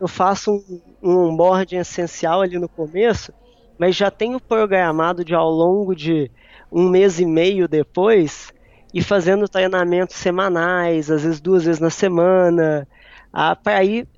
eu 0.00 0.08
faço 0.08 0.52
um, 0.52 0.80
um 1.02 1.16
onboarding 1.28 1.76
essencial 1.76 2.40
ali 2.40 2.58
no 2.58 2.68
começo, 2.68 3.32
mas 3.78 3.94
já 3.94 4.10
tenho 4.10 4.40
programado 4.40 5.24
de 5.24 5.34
ao 5.34 5.50
longo 5.50 5.94
de 5.94 6.30
um 6.70 6.88
mês 6.88 7.20
e 7.20 7.26
meio 7.26 7.68
depois 7.68 8.52
e 8.92 9.02
fazendo 9.02 9.48
treinamentos 9.48 10.16
semanais, 10.16 11.10
às 11.10 11.22
vezes 11.22 11.40
duas 11.40 11.64
vezes 11.64 11.80
na 11.80 11.90
semana, 11.90 12.88
ah, 13.32 13.54
para 13.54 13.84
ir 13.84 14.08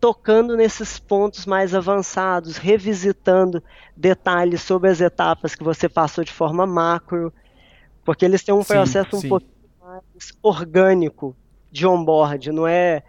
tocando 0.00 0.56
nesses 0.56 0.98
pontos 0.98 1.46
mais 1.46 1.74
avançados, 1.74 2.56
revisitando 2.56 3.62
detalhes 3.96 4.62
sobre 4.62 4.90
as 4.90 5.00
etapas 5.00 5.54
que 5.54 5.64
você 5.64 5.88
passou 5.88 6.24
de 6.24 6.32
forma 6.32 6.66
macro, 6.66 7.32
porque 8.04 8.24
eles 8.24 8.42
têm 8.42 8.54
um 8.54 8.62
sim, 8.62 8.74
processo 8.74 9.16
um 9.16 9.28
pouco 9.28 9.46
mais 9.80 10.32
orgânico 10.42 11.36
de 11.70 11.86
onboard, 11.86 12.52
não 12.52 12.66
é 12.66 13.02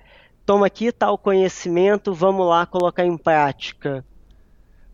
toma 0.46 0.66
aqui 0.66 0.92
tal 0.92 1.16
conhecimento, 1.16 2.12
vamos 2.12 2.48
lá 2.48 2.66
colocar 2.66 3.06
em 3.06 3.16
prática. 3.16 4.04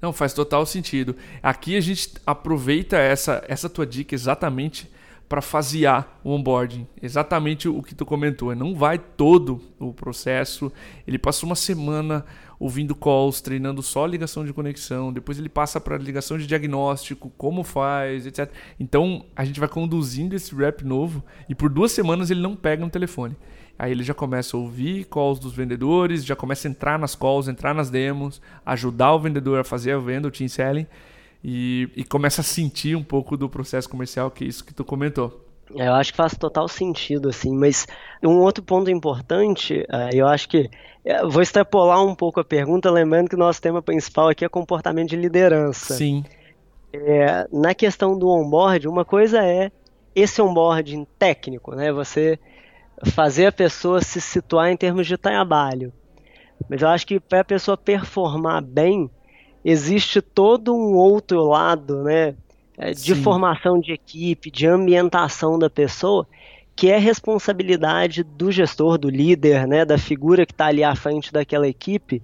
Não, 0.01 0.11
faz 0.11 0.33
total 0.33 0.65
sentido. 0.65 1.15
Aqui 1.41 1.77
a 1.77 1.81
gente 1.81 2.15
aproveita 2.25 2.97
essa, 2.97 3.41
essa 3.47 3.69
tua 3.69 3.85
dica 3.85 4.13
exatamente 4.13 4.91
para 5.27 5.41
fasear 5.41 6.19
o 6.23 6.31
onboarding. 6.31 6.87
Exatamente 7.01 7.67
o 7.67 7.81
que 7.81 7.95
tu 7.95 8.05
comentou. 8.05 8.55
Não 8.55 8.75
vai 8.75 8.97
todo 8.97 9.61
o 9.79 9.93
processo. 9.93 10.71
Ele 11.07 11.17
passa 11.17 11.45
uma 11.45 11.55
semana 11.55 12.25
ouvindo 12.59 12.95
calls, 12.95 13.41
treinando 13.41 13.81
só 13.81 14.05
ligação 14.05 14.45
de 14.45 14.53
conexão. 14.53 15.11
Depois 15.11 15.37
ele 15.37 15.49
passa 15.49 15.79
para 15.79 15.97
ligação 15.97 16.37
de 16.37 16.47
diagnóstico, 16.47 17.31
como 17.37 17.63
faz, 17.63 18.25
etc. 18.25 18.51
Então 18.79 19.25
a 19.35 19.43
gente 19.43 19.59
vai 19.59 19.69
conduzindo 19.69 20.35
esse 20.35 20.53
rep 20.55 20.83
novo 20.83 21.23
e 21.49 21.55
por 21.55 21.69
duas 21.69 21.91
semanas 21.91 22.29
ele 22.29 22.41
não 22.41 22.55
pega 22.55 22.83
no 22.83 22.89
telefone. 22.89 23.35
Aí 23.77 23.91
ele 23.91 24.03
já 24.03 24.13
começa 24.13 24.55
a 24.55 24.59
ouvir 24.59 25.05
calls 25.05 25.37
dos 25.37 25.53
vendedores, 25.53 26.23
já 26.23 26.35
começa 26.35 26.67
a 26.67 26.71
entrar 26.71 26.97
nas 26.97 27.13
calls, 27.13 27.49
entrar 27.49 27.73
nas 27.73 27.89
demos, 27.89 28.41
ajudar 28.65 29.13
o 29.13 29.19
vendedor 29.19 29.59
a 29.59 29.65
fazer 29.65 29.91
a 29.91 29.99
venda, 29.99 30.29
o 30.29 30.31
team 30.31 30.47
selling, 30.47 30.87
e, 31.47 31.87
e 31.95 32.03
começa 32.03 32.41
a 32.41 32.43
sentir 32.43 32.95
um 32.95 33.03
pouco 33.03 33.37
do 33.37 33.47
processo 33.47 33.87
comercial, 33.87 34.31
que 34.31 34.43
é 34.43 34.47
isso 34.47 34.65
que 34.65 34.73
tu 34.73 34.83
comentou. 34.83 35.45
É, 35.75 35.87
eu 35.87 35.93
acho 35.93 36.11
que 36.11 36.17
faz 36.17 36.35
total 36.35 36.67
sentido, 36.67 37.29
assim, 37.29 37.55
mas 37.55 37.85
um 38.23 38.39
outro 38.39 38.63
ponto 38.63 38.89
importante, 38.89 39.81
uh, 39.81 40.09
eu 40.11 40.27
acho 40.27 40.49
que 40.49 40.67
eu 41.05 41.29
vou 41.29 41.43
extrapolar 41.43 42.03
um 42.03 42.15
pouco 42.15 42.39
a 42.39 42.43
pergunta, 42.43 42.89
lembrando 42.89 43.29
que 43.29 43.35
o 43.35 43.39
nosso 43.39 43.61
tema 43.61 43.79
principal 43.79 44.29
aqui 44.29 44.43
é 44.43 44.49
comportamento 44.49 45.09
de 45.09 45.15
liderança. 45.15 45.93
Sim. 45.93 46.25
É, 46.91 47.47
na 47.53 47.75
questão 47.75 48.17
do 48.17 48.27
onboard, 48.27 48.87
uma 48.87 49.05
coisa 49.05 49.43
é 49.45 49.71
esse 50.15 50.41
onboarding 50.41 51.05
técnico, 51.19 51.75
né? 51.75 51.91
Você 51.91 52.39
fazer 53.11 53.45
a 53.45 53.51
pessoa 53.51 54.01
se 54.01 54.19
situar 54.19 54.71
em 54.71 54.77
termos 54.77 55.05
de 55.05 55.15
trabalho. 55.15 55.93
Mas 56.67 56.81
eu 56.81 56.87
acho 56.87 57.05
que 57.05 57.19
para 57.19 57.41
a 57.41 57.45
pessoa 57.45 57.77
performar 57.77 58.63
bem, 58.63 59.11
existe 59.65 60.21
todo 60.21 60.75
um 60.75 60.93
outro 60.93 61.43
lado, 61.43 62.03
né? 62.03 62.35
É, 62.77 62.91
de 62.91 63.15
Sim. 63.15 63.23
formação 63.23 63.79
de 63.79 63.93
equipe, 63.93 64.51
de 64.51 64.67
ambientação 64.67 65.57
da 65.57 65.69
pessoa, 65.69 66.27
que 66.75 66.91
é 66.91 66.97
responsabilidade 66.97 68.21
do 68.21 68.51
gestor, 68.51 68.97
do 68.97 69.09
líder, 69.09 69.65
né, 69.65 69.85
da 69.85 69.97
figura 69.97 70.45
que 70.45 70.51
está 70.51 70.65
ali 70.65 70.83
à 70.83 70.93
frente 70.93 71.31
daquela 71.31 71.67
equipe, 71.69 72.21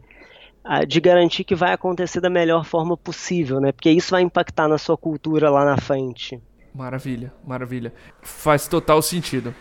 de 0.88 1.00
garantir 1.00 1.46
que 1.46 1.56
vai 1.56 1.74
acontecer 1.74 2.20
da 2.20 2.30
melhor 2.30 2.66
forma 2.66 2.96
possível, 2.96 3.60
né? 3.60 3.72
Porque 3.72 3.90
isso 3.90 4.12
vai 4.12 4.22
impactar 4.22 4.68
na 4.68 4.78
sua 4.78 4.96
cultura 4.96 5.50
lá 5.50 5.66
na 5.66 5.78
frente. 5.78 6.40
Maravilha, 6.74 7.34
maravilha. 7.46 7.94
Faz 8.22 8.68
total 8.68 9.02
sentido. 9.02 9.56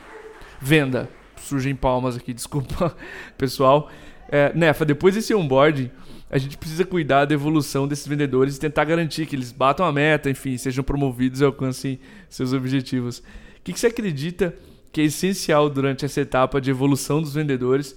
Venda. 0.61 1.09
Surgem 1.37 1.75
palmas 1.75 2.17
aqui, 2.17 2.35
desculpa, 2.35 2.95
pessoal. 3.39 3.89
É, 4.29 4.53
Nefa, 4.55 4.85
depois 4.85 5.15
desse 5.15 5.35
onboarding, 5.35 5.91
a 6.31 6.39
gente 6.39 6.57
precisa 6.57 6.85
cuidar 6.85 7.25
da 7.25 7.35
evolução 7.35 7.89
desses 7.89 8.07
vendedores 8.07 8.57
e 8.57 8.61
tentar 8.61 8.85
garantir 8.85 9.27
que 9.27 9.35
eles 9.35 9.51
batam 9.51 9.85
a 9.85 9.93
meta, 9.93 10.31
enfim, 10.31 10.57
sejam 10.57 10.85
promovidos 10.85 11.41
e 11.41 11.45
alcancem 11.45 11.99
seus 12.29 12.53
objetivos. 12.53 13.19
O 13.19 13.63
que, 13.65 13.73
que 13.73 13.81
você 13.81 13.89
acredita 13.89 14.55
que 14.93 15.01
é 15.01 15.05
essencial 15.05 15.69
durante 15.69 16.05
essa 16.05 16.21
etapa 16.21 16.61
de 16.61 16.71
evolução 16.71 17.21
dos 17.21 17.35
vendedores 17.35 17.97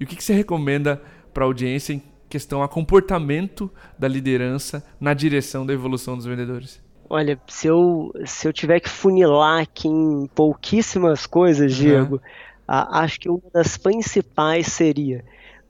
e 0.00 0.04
o 0.04 0.06
que, 0.06 0.16
que 0.16 0.24
você 0.24 0.32
recomenda 0.32 1.00
para 1.32 1.44
a 1.44 1.46
audiência 1.46 1.92
em 1.92 2.02
questão 2.28 2.62
a 2.62 2.68
comportamento 2.68 3.70
da 3.98 4.08
liderança 4.08 4.84
na 4.98 5.12
direção 5.12 5.66
da 5.66 5.72
evolução 5.72 6.16
dos 6.16 6.24
vendedores? 6.24 6.82
Olha, 7.08 7.38
se 7.46 7.66
eu, 7.66 8.12
se 8.24 8.48
eu 8.48 8.52
tiver 8.52 8.80
que 8.80 8.88
funilar 8.88 9.62
aqui 9.62 9.88
em 9.88 10.26
pouquíssimas 10.34 11.26
coisas, 11.26 11.74
Diego, 11.74 12.14
uhum. 12.14 12.20
acho 12.66 13.20
que 13.20 13.28
uma 13.28 13.42
das 13.52 13.76
principais 13.76 14.68
seria 14.68 15.22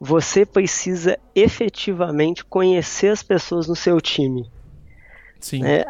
você 0.04 0.44
precisa 0.44 1.18
efetivamente 1.34 2.44
conhecer 2.44 3.08
as 3.08 3.22
pessoas 3.22 3.66
no 3.66 3.74
seu 3.74 3.98
time. 4.02 4.50
Sim. 5.40 5.60
Né? 5.60 5.84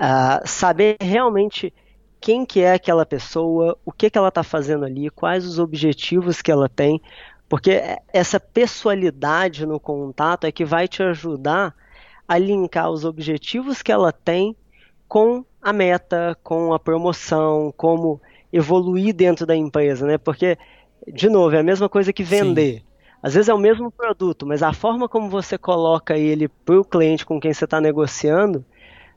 saber 0.47 0.97
realmente 1.01 1.73
quem 2.21 2.47
que 2.47 2.61
é 2.61 2.75
aquela 2.75 3.05
pessoa, 3.05 3.77
o 3.85 3.93
que, 3.93 4.09
que 4.09 4.17
ela 4.17 4.29
está 4.29 4.43
fazendo 4.43 4.85
ali, 4.85 5.11
quais 5.11 5.45
os 5.45 5.59
objetivos 5.59 6.41
que 6.41 6.51
ela 6.51 6.69
tem, 6.69 7.01
porque 7.49 7.81
essa 8.13 8.39
pessoalidade 8.39 9.67
no 9.67 9.79
contato 9.81 10.45
é 10.45 10.53
que 10.53 10.65
vai 10.65 10.89
te 10.89 11.03
ajudar 11.03 11.75
a 12.27 12.39
linkar 12.39 12.91
os 12.91 13.05
objetivos 13.05 13.83
que 13.83 13.93
ela 13.93 14.13
tem 14.13 14.57
com 15.09 15.45
a 15.61 15.73
meta, 15.73 16.37
com 16.43 16.73
a 16.73 16.79
promoção, 16.79 17.73
como 17.77 18.21
evoluir 18.53 19.13
dentro 19.13 19.45
da 19.45 19.55
empresa, 19.55 20.07
né? 20.07 20.19
Porque, 20.19 20.57
de 21.13 21.29
novo, 21.29 21.55
é 21.55 21.61
a 21.61 21.65
mesma 21.65 21.89
coisa 21.89 22.13
que 22.13 22.23
vender. 22.23 22.79
Sim. 22.79 22.94
Às 23.25 23.33
vezes 23.33 23.49
é 23.49 23.55
o 23.55 23.59
mesmo 23.59 23.91
produto, 23.91 24.45
mas 24.45 24.63
a 24.63 24.75
forma 24.75 25.09
como 25.09 25.31
você 25.31 25.57
coloca 25.57 26.15
ele 26.15 26.47
para 26.47 26.79
o 26.79 26.85
cliente 26.85 27.25
com 27.25 27.41
quem 27.41 27.55
você 27.55 27.65
está 27.65 27.81
negociando 27.81 28.63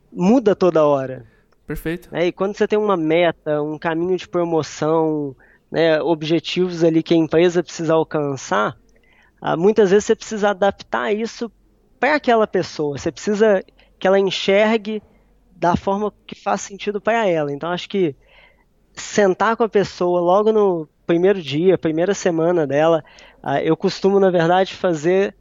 muda 0.10 0.56
toda 0.56 0.86
hora. 0.86 1.26
Perfeito. 1.66 2.08
É, 2.14 2.28
e 2.28 2.32
quando 2.32 2.56
você 2.56 2.66
tem 2.66 2.80
uma 2.80 2.96
meta, 2.96 3.62
um 3.62 3.78
caminho 3.78 4.16
de 4.16 4.26
promoção, 4.26 5.36
né, 5.70 6.02
objetivos 6.02 6.86
ali 6.86 7.04
que 7.04 7.14
a 7.14 7.18
empresa 7.18 7.62
precisa 7.62 7.96
alcançar, 7.96 8.78
ah, 9.42 9.58
muitas 9.58 9.90
vezes 9.90 10.06
você 10.06 10.16
precisa 10.16 10.52
adaptar 10.52 11.12
isso 11.12 11.52
para 12.00 12.16
aquela 12.16 12.48
pessoa. 12.48 12.98
Você 12.98 13.12
precisa 13.12 13.62
que 14.00 14.08
ela 14.08 14.18
enxergue 14.18 15.04
da 15.54 15.76
forma 15.76 16.14
que 16.26 16.34
faz 16.34 16.62
sentido 16.62 17.02
para 17.02 17.28
ela. 17.28 17.52
Então 17.52 17.70
acho 17.72 17.90
que 17.90 18.16
sentar 18.94 19.58
com 19.58 19.64
a 19.64 19.70
pessoa 19.70 20.22
logo 20.22 20.54
no 20.54 20.88
primeiro 21.06 21.42
dia, 21.42 21.78
primeira 21.78 22.14
semana 22.14 22.68
dela, 22.68 23.04
eu 23.63 23.77
costumo 23.77 24.20
na 24.20 24.30
verdade 24.30 24.74
fazer 24.74 25.36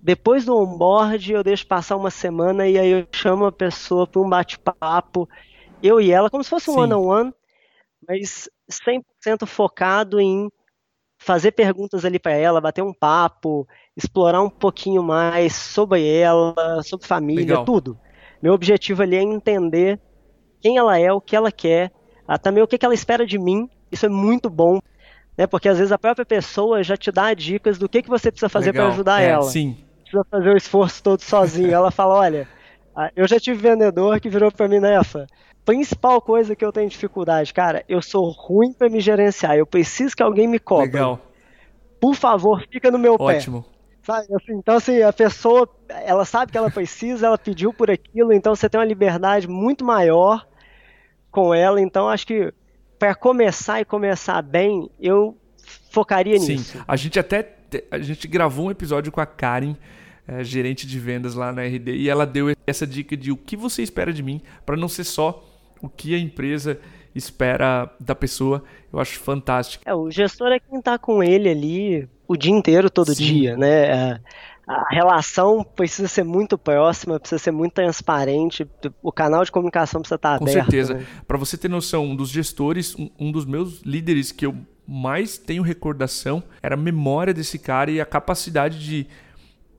depois 0.00 0.44
do 0.44 0.56
onboard 0.56 1.32
eu 1.32 1.42
deixo 1.42 1.66
passar 1.66 1.96
uma 1.96 2.10
semana 2.10 2.68
e 2.68 2.78
aí 2.78 2.90
eu 2.90 3.06
chamo 3.12 3.46
a 3.46 3.52
pessoa 3.52 4.06
para 4.06 4.20
um 4.20 4.28
bate-papo 4.28 5.28
eu 5.82 6.00
e 6.00 6.10
ela, 6.10 6.30
como 6.30 6.42
se 6.42 6.50
fosse 6.50 6.70
um 6.70 6.78
one-on-one, 6.78 7.32
mas 8.06 8.48
100% 8.70 9.46
focado 9.46 10.20
em 10.20 10.50
fazer 11.18 11.52
perguntas 11.52 12.04
ali 12.04 12.18
para 12.18 12.32
ela, 12.32 12.60
bater 12.60 12.82
um 12.82 12.92
papo, 12.92 13.66
explorar 13.96 14.40
um 14.40 14.50
pouquinho 14.50 15.02
mais 15.02 15.54
sobre 15.54 16.06
ela, 16.06 16.82
sobre 16.84 17.06
família, 17.06 17.42
Legal. 17.42 17.64
tudo. 17.64 17.98
Meu 18.40 18.52
objetivo 18.52 19.02
ali 19.02 19.16
é 19.16 19.22
entender 19.22 20.00
quem 20.60 20.76
ela 20.76 20.98
é, 20.98 21.12
o 21.12 21.20
que 21.20 21.34
ela 21.34 21.50
quer, 21.50 21.92
ah, 22.26 22.38
também 22.38 22.62
o 22.62 22.66
que, 22.66 22.78
que 22.78 22.84
ela 22.84 22.94
espera 22.94 23.26
de 23.26 23.38
mim. 23.38 23.68
Isso 23.90 24.06
é 24.06 24.08
muito 24.08 24.48
bom, 24.48 24.80
né? 25.38 25.46
Porque 25.46 25.68
às 25.68 25.78
vezes 25.78 25.92
a 25.92 25.98
própria 25.98 26.26
pessoa 26.26 26.82
já 26.82 26.96
te 26.96 27.12
dá 27.12 27.32
dicas 27.32 27.78
do 27.78 27.88
que, 27.88 28.02
que 28.02 28.08
você 28.08 28.32
precisa 28.32 28.48
fazer 28.48 28.72
para 28.72 28.88
ajudar 28.88 29.22
é, 29.22 29.28
ela. 29.28 29.44
Sim. 29.44 29.76
Precisa 30.02 30.24
fazer 30.28 30.50
o 30.50 30.56
esforço 30.56 31.02
todo 31.02 31.20
sozinho. 31.20 31.72
ela 31.72 31.92
fala, 31.92 32.16
olha, 32.16 32.48
eu 33.14 33.28
já 33.28 33.38
tive 33.38 33.58
vendedor 33.58 34.18
que 34.18 34.28
virou 34.28 34.50
para 34.50 34.66
mim 34.66 34.80
nessa 34.80 35.26
principal 35.64 36.20
coisa 36.20 36.56
que 36.56 36.64
eu 36.64 36.72
tenho 36.72 36.88
dificuldade, 36.88 37.52
cara, 37.52 37.84
eu 37.86 38.00
sou 38.00 38.30
ruim 38.30 38.72
para 38.72 38.88
me 38.88 39.00
gerenciar. 39.00 39.54
Eu 39.54 39.66
preciso 39.66 40.16
que 40.16 40.22
alguém 40.22 40.48
me 40.48 40.58
cobre. 40.58 40.86
Legal. 40.86 41.20
Por 42.00 42.14
favor, 42.14 42.66
fica 42.72 42.90
no 42.90 42.98
meu 42.98 43.16
Ótimo. 43.18 43.62
pé. 43.62 43.68
Ótimo. 44.10 44.36
Assim, 44.36 44.54
então, 44.54 44.76
assim, 44.76 45.02
a 45.02 45.12
pessoa, 45.12 45.68
ela 46.06 46.24
sabe 46.24 46.50
que 46.50 46.56
ela 46.56 46.70
precisa, 46.70 47.26
ela 47.26 47.36
pediu 47.36 47.74
por 47.74 47.90
aquilo, 47.90 48.32
então 48.32 48.56
você 48.56 48.66
tem 48.66 48.80
uma 48.80 48.86
liberdade 48.86 49.46
muito 49.46 49.84
maior 49.84 50.48
com 51.30 51.52
ela. 51.52 51.78
Então, 51.78 52.08
acho 52.08 52.26
que 52.26 52.50
para 52.98 53.14
começar 53.14 53.80
e 53.80 53.84
começar 53.84 54.42
bem, 54.42 54.90
eu 55.00 55.36
focaria 55.90 56.38
Sim. 56.38 56.54
nisso. 56.54 56.82
A 56.86 56.96
gente 56.96 57.18
até 57.18 57.56
a 57.90 57.98
gente 57.98 58.26
gravou 58.26 58.66
um 58.66 58.70
episódio 58.70 59.12
com 59.12 59.20
a 59.20 59.26
Karen 59.26 59.74
é, 60.26 60.44
gerente 60.44 60.86
de 60.86 60.98
vendas 60.98 61.34
lá 61.34 61.52
na 61.52 61.62
RD, 61.62 61.96
e 61.96 62.08
ela 62.08 62.26
deu 62.26 62.54
essa 62.66 62.86
dica 62.86 63.16
de 63.16 63.32
o 63.32 63.36
que 63.36 63.56
você 63.56 63.82
espera 63.82 64.12
de 64.12 64.22
mim, 64.22 64.42
para 64.66 64.76
não 64.76 64.88
ser 64.88 65.04
só 65.04 65.42
o 65.80 65.88
que 65.88 66.14
a 66.14 66.18
empresa 66.18 66.78
espera 67.14 67.90
da 67.98 68.14
pessoa. 68.14 68.62
Eu 68.92 69.00
acho 69.00 69.18
fantástico. 69.18 69.84
É, 69.86 69.94
o 69.94 70.10
gestor 70.10 70.48
é 70.48 70.60
quem 70.60 70.78
está 70.78 70.98
com 70.98 71.22
ele 71.22 71.48
ali 71.48 72.08
o 72.26 72.36
dia 72.36 72.52
inteiro, 72.52 72.90
todo 72.90 73.14
Sim. 73.14 73.24
dia, 73.24 73.56
né? 73.56 73.86
É, 73.86 74.20
a 74.68 74.86
relação 74.90 75.64
precisa 75.64 76.06
ser 76.06 76.24
muito 76.24 76.58
próxima, 76.58 77.18
precisa 77.18 77.38
ser 77.38 77.50
muito 77.50 77.72
transparente, 77.72 78.68
o 79.02 79.10
canal 79.10 79.42
de 79.42 79.50
comunicação 79.50 80.02
precisa 80.02 80.16
estar 80.16 80.30
tá 80.30 80.36
aberto. 80.36 80.56
Com 80.56 80.62
certeza. 80.62 80.94
Né? 80.94 81.06
Para 81.26 81.38
você 81.38 81.56
ter 81.56 81.68
noção, 81.68 82.04
um 82.04 82.14
dos 82.14 82.28
gestores, 82.28 82.94
um, 82.96 83.08
um 83.18 83.32
dos 83.32 83.46
meus 83.46 83.80
líderes 83.80 84.30
que 84.30 84.44
eu 84.44 84.54
mais 84.86 85.38
tenho 85.38 85.62
recordação 85.62 86.42
era 86.62 86.74
a 86.74 86.78
memória 86.78 87.32
desse 87.32 87.58
cara 87.58 87.90
e 87.90 88.00
a 88.00 88.06
capacidade 88.06 88.78
de 88.78 89.06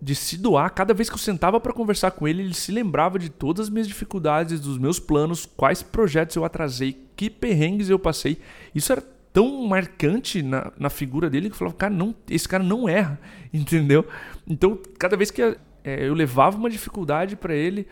de 0.01 0.15
se 0.15 0.37
doar. 0.37 0.69
Cada 0.69 0.93
vez 0.93 1.09
que 1.09 1.15
eu 1.15 1.19
sentava 1.19 1.59
para 1.59 1.73
conversar 1.73 2.11
com 2.11 2.27
ele, 2.27 2.41
ele 2.41 2.53
se 2.53 2.71
lembrava 2.71 3.19
de 3.19 3.29
todas 3.29 3.67
as 3.67 3.69
minhas 3.69 3.87
dificuldades, 3.87 4.59
dos 4.61 4.77
meus 4.77 4.99
planos, 4.99 5.45
quais 5.45 5.83
projetos 5.83 6.35
eu 6.35 6.45
atrasei, 6.45 7.05
que 7.15 7.29
perrengues 7.29 7.89
eu 7.89 7.99
passei. 7.99 8.39
Isso 8.73 8.91
era 8.93 9.03
tão 9.39 9.65
marcante 9.65 10.43
na, 10.43 10.69
na 10.77 10.89
figura 10.89 11.29
dele 11.29 11.47
que 11.47 11.53
eu 11.53 11.57
falava, 11.57 11.77
cara, 11.77 11.93
não, 11.93 12.13
esse 12.29 12.45
cara 12.45 12.61
não 12.61 12.89
erra, 12.89 13.17
entendeu? 13.53 14.05
Então, 14.45 14.77
cada 14.97 15.15
vez 15.15 15.31
que 15.31 15.41
é, 15.41 15.55
eu 15.85 16.13
levava 16.13 16.57
uma 16.57 16.69
dificuldade 16.69 17.37
para 17.37 17.55
ele, 17.55 17.87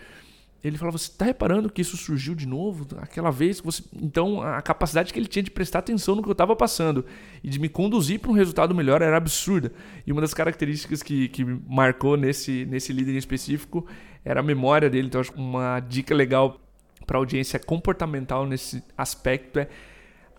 ele 0.62 0.78
falava: 0.78 0.98
Você 0.98 1.10
está 1.10 1.24
reparando 1.24 1.72
que 1.72 1.82
isso 1.82 1.96
surgiu 1.96 2.36
de 2.36 2.46
novo? 2.46 2.86
Aquela 2.98 3.32
vez 3.32 3.62
que 3.62 3.66
você. 3.66 3.82
Então, 3.96 4.42
a 4.42 4.62
capacidade 4.62 5.14
que 5.14 5.18
ele 5.18 5.28
tinha 5.28 5.42
de 5.42 5.50
prestar 5.50 5.80
atenção 5.80 6.16
no 6.16 6.22
que 6.22 6.28
eu 6.28 6.34
estava 6.34 6.54
passando 6.54 7.06
e 7.42 7.50
de 7.50 7.60
me 7.60 7.70
conduzir 7.70 8.20
para 8.20 8.30
um 8.30 8.34
resultado 8.34 8.76
melhor 8.76 9.02
era 9.02 9.16
absurda. 9.16 9.72
E 10.06 10.12
uma 10.12 10.20
das 10.20 10.34
características 10.34 11.02
que, 11.02 11.30
que 11.30 11.46
marcou 11.46 12.18
nesse, 12.18 12.66
nesse 12.66 12.92
líder 12.92 13.14
em 13.14 13.18
específico 13.18 13.88
era 14.26 14.42
a 14.42 14.44
memória 14.44 14.90
dele. 14.90 15.08
Então, 15.08 15.22
acho 15.22 15.32
que 15.32 15.40
uma 15.40 15.80
dica 15.80 16.14
legal 16.14 16.60
para 17.06 17.18
audiência 17.18 17.58
comportamental 17.58 18.46
nesse 18.46 18.84
aspecto 18.98 19.60
é 19.60 19.70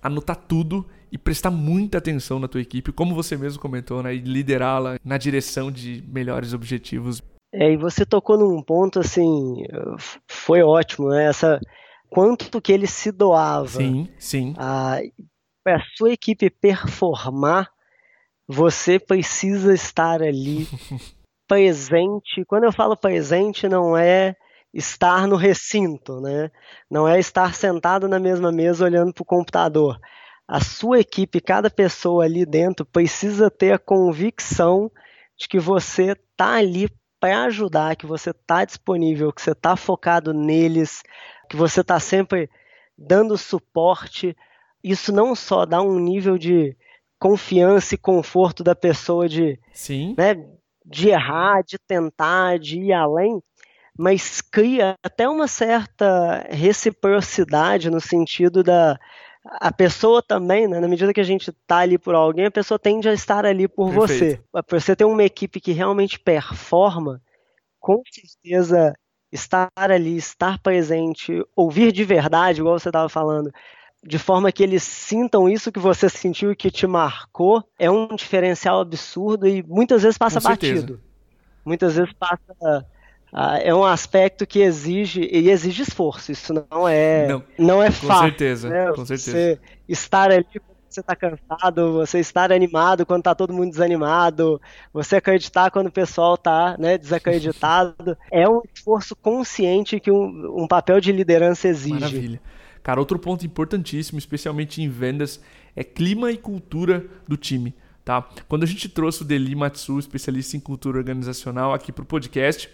anotar 0.09 0.37
tudo 0.37 0.87
e 1.11 1.17
prestar 1.17 1.51
muita 1.51 1.99
atenção 1.99 2.39
na 2.39 2.49
tua 2.49 2.61
equipe, 2.61 2.93
como 2.93 3.15
você 3.15 3.37
mesmo 3.37 3.61
comentou, 3.61 4.03
né? 4.03 4.15
e 4.15 4.19
liderá-la 4.19 4.99
na 5.05 5.17
direção 5.17 5.71
de 5.71 6.05
melhores 6.07 6.53
objetivos. 6.53 7.23
É, 7.53 7.73
e 7.73 7.77
você 7.77 8.05
tocou 8.05 8.37
num 8.37 8.63
ponto 8.63 9.01
assim, 9.01 9.65
foi 10.27 10.63
ótimo, 10.63 11.09
né? 11.09 11.25
Essa 11.25 11.59
quanto 12.11 12.61
que 12.61 12.73
ele 12.73 12.87
se 12.87 13.11
doava. 13.11 13.69
Sim, 13.69 14.09
sim. 14.19 14.55
A, 14.59 14.99
a 15.67 15.81
sua 15.97 16.13
equipe 16.13 16.51
performar, 16.51 17.71
você 18.47 18.99
precisa 18.99 19.73
estar 19.73 20.23
ali 20.23 20.67
presente. 21.49 22.45
Quando 22.47 22.65
eu 22.65 22.73
falo 22.73 22.97
presente, 22.97 23.67
não 23.67 23.97
é 23.97 24.37
estar 24.79 25.27
no 25.27 25.35
recinto, 25.35 26.21
né? 26.21 26.51
Não 26.89 27.07
é 27.07 27.19
estar 27.19 27.53
sentado 27.55 28.07
na 28.07 28.21
mesma 28.21 28.53
mesa 28.53 28.85
olhando 28.85 29.13
para 29.13 29.23
o 29.23 29.27
computador. 29.27 29.99
A 30.47 30.61
sua 30.61 31.01
equipe, 31.01 31.41
cada 31.41 31.69
pessoa 31.69 32.25
ali 32.25 32.47
dentro, 32.47 32.87
precisa 32.87 33.51
ter 33.51 33.73
a 33.73 33.79
convicção 33.79 34.91
de 35.37 35.49
que 35.49 35.59
você 35.59 36.13
está 36.13 36.55
ali 36.55 36.89
para 37.21 37.45
ajudar, 37.45 37.97
que 37.97 38.07
você 38.07 38.31
está 38.31 38.65
disponível, 38.65 39.33
que 39.33 39.43
você 39.43 39.51
está 39.51 39.75
focado 39.75 40.33
neles, 40.33 41.03
que 41.51 41.57
você 41.57 41.81
está 41.81 41.99
sempre 41.99 42.49
dando 42.97 43.37
suporte. 43.37 44.37
Isso 44.83 45.13
não 45.13 45.35
só 45.35 45.67
dá 45.67 45.83
um 45.83 45.99
nível 45.99 46.39
de 46.39 46.77
confiança 47.19 47.97
e 47.97 47.99
conforto 47.99 48.63
da 48.63 48.77
pessoa 48.77 49.29
de, 49.29 49.59
Sim. 49.73 50.15
Né, 50.17 50.37
de 50.87 51.09
errar, 51.09 51.63
de 51.63 51.79
tentar, 51.79 52.61
de 52.61 52.79
ir 52.79 52.93
além, 52.93 53.43
mas 53.99 54.41
cria 54.41 54.95
até 55.03 55.29
uma 55.29 55.49
certa 55.49 56.47
reciprocidade 56.49 57.91
no 57.91 58.01
sentido 58.01 58.63
da, 58.63 58.97
a 59.45 59.73
pessoa 59.73 60.23
também, 60.23 60.69
né, 60.69 60.79
na 60.79 60.87
medida 60.87 61.13
que 61.13 61.21
a 61.21 61.25
gente 61.25 61.51
está 61.51 61.79
ali 61.79 61.99
por 61.99 62.15
alguém, 62.15 62.47
a 62.47 62.51
pessoa 62.51 62.79
tende 62.79 63.09
a 63.09 63.13
estar 63.13 63.45
ali 63.45 63.67
por 63.67 63.93
Perfeito. 63.93 64.41
você. 64.53 64.63
Para 64.63 64.81
você 64.81 64.95
ter 64.95 65.05
uma 65.05 65.25
equipe 65.25 65.61
que 65.61 65.73
realmente 65.73 66.17
performa, 66.17 67.21
com 67.81 68.01
certeza 68.09 68.95
estar 69.33 69.69
ali, 69.75 70.17
estar 70.17 70.61
presente, 70.61 71.45
ouvir 71.57 71.91
de 71.91 72.05
verdade, 72.05 72.61
igual 72.61 72.79
você 72.79 72.91
estava 72.91 73.09
falando, 73.09 73.53
de 74.05 74.19
forma 74.19 74.53
que 74.53 74.63
eles 74.63 74.85
sintam 74.85 75.49
isso 75.49 75.73
que 75.73 75.81
você 75.81 76.09
sentiu 76.09 76.53
e 76.53 76.57
que 76.57 76.71
te 76.71 76.87
marcou, 76.87 77.65
é 77.77 77.91
um 77.91 78.15
diferencial 78.15 78.81
absurdo 78.81 79.49
e 79.49 79.61
muitas 79.65 80.03
vezes 80.03 80.17
passa 80.17 80.41
batido. 80.41 81.01
Muitas 81.65 81.97
vezes 81.97 82.13
passa 82.13 82.87
ah, 83.33 83.59
é 83.59 83.75
um 83.75 83.85
aspecto 83.85 84.47
que 84.47 84.61
exige 84.61 85.21
e 85.21 85.51
exige 85.51 85.83
esforço. 85.83 86.33
Isso 86.33 86.53
não 86.71 86.89
é 86.89 87.27
não, 87.29 87.43
não 87.59 87.83
é 87.83 87.91
fácil. 87.91 88.09
Com 88.09 88.21
certeza, 88.21 88.69
né? 88.71 88.93
com 88.93 89.05
certeza. 89.05 89.31
Você 89.33 89.61
estar 89.89 90.31
ali 90.31 90.45
quando 90.45 90.79
você 90.89 91.01
está 91.01 91.15
cansado, 91.15 91.93
você 91.93 92.19
estar 92.19 92.51
animado 92.51 93.05
quando 93.05 93.21
está 93.21 93.35
todo 93.35 93.53
mundo 93.53 93.71
desanimado, 93.71 94.61
você 94.93 95.17
acreditar 95.17 95.71
quando 95.71 95.89
o 95.89 95.93
pessoal 95.93 96.35
está 96.35 96.77
né, 96.79 96.97
desacreditado. 96.97 98.17
é 98.33 98.49
um 98.49 98.63
esforço 98.75 99.15
consciente 99.15 100.01
que 100.01 100.11
um, 100.11 100.63
um 100.63 100.67
papel 100.67 101.01
de 101.01 101.13
liderança 101.13 101.69
exige. 101.69 101.95
Maravilha. 101.95 102.41
Cara, 102.83 103.01
outro 103.01 103.19
ponto 103.19 103.45
importantíssimo, 103.45 104.19
especialmente 104.19 104.83
em 104.83 104.89
vendas, 104.89 105.41
é 105.77 105.85
clima 105.85 106.33
e 106.33 106.39
cultura 106.39 107.05
do 107.27 107.37
time. 107.37 107.75
Tá? 108.03 108.27
Quando 108.49 108.63
a 108.63 108.67
gente 108.67 108.89
trouxe 108.89 109.21
o 109.21 109.25
Deli 109.27 109.55
Matsu, 109.55 109.99
especialista 109.99 110.57
em 110.57 110.61
cultura 110.61 110.97
organizacional, 110.97 111.75
aqui 111.75 111.93
para 111.93 112.03
o 112.03 112.07
podcast, 112.07 112.71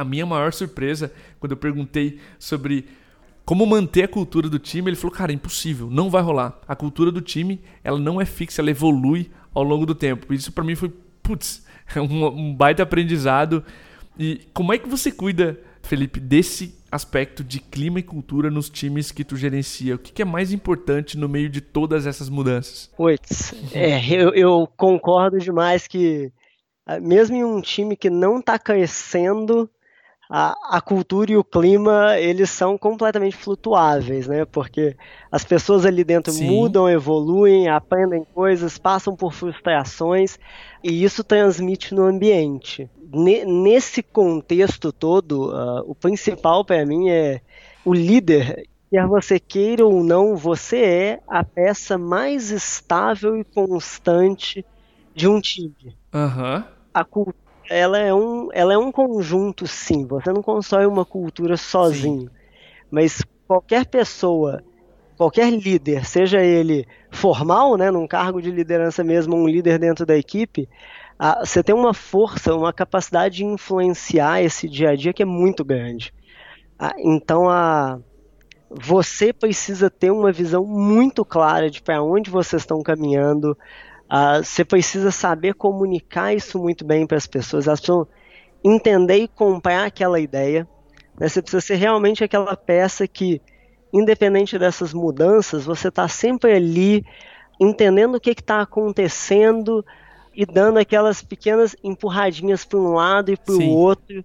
a 0.00 0.04
minha 0.04 0.24
maior 0.24 0.52
surpresa, 0.52 1.12
quando 1.38 1.52
eu 1.52 1.56
perguntei 1.56 2.18
sobre 2.38 2.86
como 3.44 3.66
manter 3.66 4.04
a 4.04 4.08
cultura 4.08 4.48
do 4.48 4.58
time, 4.58 4.88
ele 4.88 4.96
falou: 4.96 5.14
"Cara, 5.14 5.32
impossível, 5.32 5.90
não 5.90 6.08
vai 6.08 6.22
rolar. 6.22 6.58
A 6.66 6.74
cultura 6.74 7.12
do 7.12 7.20
time, 7.20 7.60
ela 7.84 7.98
não 7.98 8.20
é 8.20 8.24
fixa, 8.24 8.62
ela 8.62 8.70
evolui 8.70 9.30
ao 9.52 9.62
longo 9.62 9.84
do 9.84 9.94
tempo". 9.94 10.32
Isso 10.32 10.52
para 10.52 10.64
mim 10.64 10.74
foi, 10.74 10.90
putz, 11.22 11.66
um, 11.96 12.26
um 12.26 12.54
baita 12.54 12.82
aprendizado. 12.82 13.62
E 14.18 14.40
como 14.54 14.72
é 14.72 14.78
que 14.78 14.88
você 14.88 15.12
cuida, 15.12 15.60
Felipe, 15.82 16.18
desse 16.18 16.74
aspecto 16.90 17.44
de 17.44 17.60
clima 17.60 18.00
e 18.00 18.02
cultura 18.02 18.50
nos 18.50 18.70
times 18.70 19.12
que 19.12 19.24
tu 19.24 19.36
gerencia? 19.36 19.96
O 19.96 19.98
que 19.98 20.22
é 20.22 20.24
mais 20.24 20.52
importante 20.52 21.18
no 21.18 21.28
meio 21.28 21.48
de 21.48 21.60
todas 21.60 22.06
essas 22.06 22.28
mudanças? 22.28 22.90
Putz, 22.96 23.54
é, 23.74 24.00
eu, 24.10 24.30
eu 24.34 24.68
concordo 24.76 25.38
demais 25.38 25.86
que 25.86 26.32
ah, 26.90 26.98
mesmo 26.98 27.36
em 27.36 27.44
um 27.44 27.60
time 27.60 27.96
que 27.96 28.10
não 28.10 28.40
está 28.40 28.58
crescendo, 28.58 29.70
a, 30.30 30.76
a 30.76 30.80
cultura 30.80 31.32
e 31.32 31.36
o 31.36 31.42
clima 31.42 32.16
eles 32.16 32.50
são 32.50 32.78
completamente 32.78 33.36
flutuáveis, 33.36 34.28
né? 34.28 34.44
Porque 34.44 34.96
as 35.30 35.44
pessoas 35.44 35.84
ali 35.84 36.04
dentro 36.04 36.32
Sim. 36.32 36.48
mudam, 36.48 36.88
evoluem, 36.88 37.68
aprendem 37.68 38.24
coisas, 38.32 38.78
passam 38.78 39.16
por 39.16 39.32
frustrações 39.32 40.38
e 40.84 41.02
isso 41.02 41.24
transmite 41.24 41.92
no 41.92 42.04
ambiente. 42.04 42.88
nesse 43.12 44.04
contexto 44.04 44.92
todo, 44.92 45.50
uh, 45.50 45.82
o 45.84 45.96
principal 45.96 46.64
para 46.64 46.86
mim 46.86 47.08
é 47.10 47.40
o 47.84 47.92
líder 47.92 48.68
quer 48.90 49.06
você 49.06 49.38
queira 49.38 49.86
ou 49.86 50.02
não, 50.02 50.36
você 50.36 50.78
é 50.78 51.20
a 51.28 51.44
peça 51.44 51.96
mais 51.96 52.50
estável 52.50 53.36
e 53.38 53.44
constante 53.44 54.64
de 55.14 55.28
um 55.28 55.40
time. 55.40 55.96
Uhum. 56.12 56.64
A 56.92 57.04
cultura 57.04 57.49
ela 57.70 57.98
é 57.98 58.12
um, 58.12 58.48
ela 58.52 58.74
é 58.74 58.78
um 58.78 58.90
conjunto, 58.90 59.64
sim. 59.66 60.04
Você 60.06 60.32
não 60.32 60.42
constrói 60.42 60.86
uma 60.86 61.04
cultura 61.04 61.56
sozinho. 61.56 62.22
Sim. 62.22 62.30
Mas 62.90 63.24
qualquer 63.46 63.86
pessoa, 63.86 64.60
qualquer 65.16 65.50
líder, 65.52 66.04
seja 66.04 66.42
ele 66.42 66.84
formal, 67.12 67.76
né, 67.76 67.88
num 67.88 68.08
cargo 68.08 68.42
de 68.42 68.50
liderança 68.50 69.04
mesmo, 69.04 69.36
um 69.36 69.46
líder 69.46 69.78
dentro 69.78 70.04
da 70.04 70.16
equipe, 70.16 70.68
a, 71.16 71.46
você 71.46 71.62
tem 71.62 71.74
uma 71.74 71.94
força, 71.94 72.52
uma 72.54 72.72
capacidade 72.72 73.36
de 73.36 73.44
influenciar 73.44 74.42
esse 74.42 74.68
dia 74.68 74.90
a 74.90 74.96
dia 74.96 75.12
que 75.12 75.22
é 75.22 75.26
muito 75.26 75.64
grande. 75.64 76.12
A, 76.76 76.92
então 76.98 77.48
a 77.48 78.00
você 78.68 79.32
precisa 79.32 79.90
ter 79.90 80.10
uma 80.12 80.30
visão 80.30 80.64
muito 80.64 81.24
clara 81.24 81.68
de 81.68 81.82
para 81.82 82.02
onde 82.02 82.30
vocês 82.30 82.62
estão 82.62 82.82
caminhando, 82.82 83.56
Uh, 84.10 84.42
você 84.42 84.64
precisa 84.64 85.12
saber 85.12 85.54
comunicar 85.54 86.34
isso 86.34 86.58
muito 86.58 86.84
bem 86.84 87.06
para 87.06 87.16
as 87.16 87.28
pessoas. 87.28 87.68
Elas 87.68 87.78
precisam 87.78 88.08
entender 88.64 89.18
e 89.18 89.28
comprar 89.28 89.86
aquela 89.86 90.18
ideia. 90.18 90.66
Né? 91.18 91.28
Você 91.28 91.40
precisa 91.40 91.60
ser 91.60 91.76
realmente 91.76 92.24
aquela 92.24 92.56
peça 92.56 93.06
que, 93.06 93.40
independente 93.92 94.58
dessas 94.58 94.92
mudanças, 94.92 95.64
você 95.64 95.88
está 95.88 96.08
sempre 96.08 96.52
ali 96.52 97.04
entendendo 97.60 98.16
o 98.16 98.20
que 98.20 98.30
está 98.30 98.62
acontecendo 98.62 99.84
e 100.34 100.46
dando 100.46 100.78
aquelas 100.78 101.22
pequenas 101.22 101.76
empurradinhas 101.84 102.64
para 102.64 102.78
um 102.78 102.94
lado 102.94 103.30
e 103.30 103.36
para 103.36 103.54
o 103.54 103.70
outro, 103.70 104.24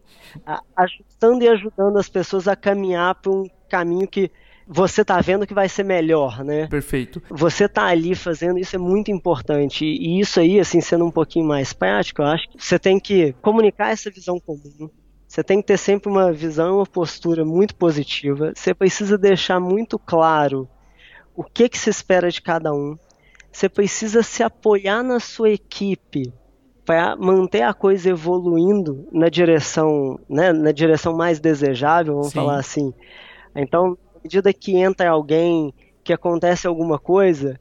ajustando 0.75 1.43
e 1.43 1.47
ajudando 1.49 1.97
as 1.97 2.07
pessoas 2.07 2.47
a 2.47 2.55
caminhar 2.55 3.15
para 3.15 3.31
um 3.31 3.47
caminho 3.67 4.07
que 4.07 4.31
você 4.67 5.05
tá 5.05 5.19
vendo 5.21 5.45
que 5.45 5.53
vai 5.53 5.69
ser 5.69 5.83
melhor, 5.83 6.43
né? 6.43 6.67
Perfeito. 6.67 7.21
Você 7.29 7.67
tá 7.67 7.85
ali 7.85 8.15
fazendo 8.15 8.57
isso 8.57 8.75
é 8.75 8.79
muito 8.79 9.11
importante. 9.11 9.85
E 9.85 10.19
isso 10.19 10.39
aí, 10.39 10.59
assim, 10.59 10.81
sendo 10.81 11.05
um 11.05 11.11
pouquinho 11.11 11.45
mais 11.45 11.71
prático, 11.71 12.21
eu 12.21 12.27
acho 12.27 12.49
que 12.49 12.63
você 12.63 12.79
tem 12.79 12.99
que 12.99 13.33
comunicar 13.41 13.91
essa 13.91 14.09
visão 14.09 14.39
comum. 14.39 14.89
Você 15.27 15.43
tem 15.43 15.61
que 15.61 15.67
ter 15.67 15.77
sempre 15.77 16.09
uma 16.09 16.31
visão, 16.31 16.77
uma 16.77 16.85
postura 16.85 17.43
muito 17.43 17.75
positiva. 17.75 18.53
Você 18.55 18.73
precisa 18.73 19.17
deixar 19.17 19.59
muito 19.59 19.99
claro 19.99 20.67
o 21.35 21.43
que, 21.43 21.69
que 21.69 21.77
se 21.77 21.89
espera 21.89 22.31
de 22.31 22.41
cada 22.41 22.73
um. 22.73 22.95
Você 23.51 23.69
precisa 23.69 24.23
se 24.23 24.41
apoiar 24.43 25.03
na 25.03 25.19
sua 25.19 25.49
equipe 25.49 26.33
para 26.85 27.15
manter 27.15 27.63
a 27.63 27.73
coisa 27.73 28.09
evoluindo 28.09 29.07
na 29.11 29.27
direção, 29.27 30.19
né, 30.29 30.53
na 30.53 30.71
direção 30.71 31.15
mais 31.15 31.39
desejável, 31.39 32.13
vamos 32.13 32.29
Sim. 32.29 32.39
falar 32.39 32.59
assim. 32.59 32.93
Então, 33.55 33.97
medida 34.25 34.51
que 34.51 34.75
entra 34.75 35.11
alguém, 35.11 35.71
que 36.03 36.11
acontece 36.11 36.65
alguma 36.65 36.97
coisa, 36.97 37.59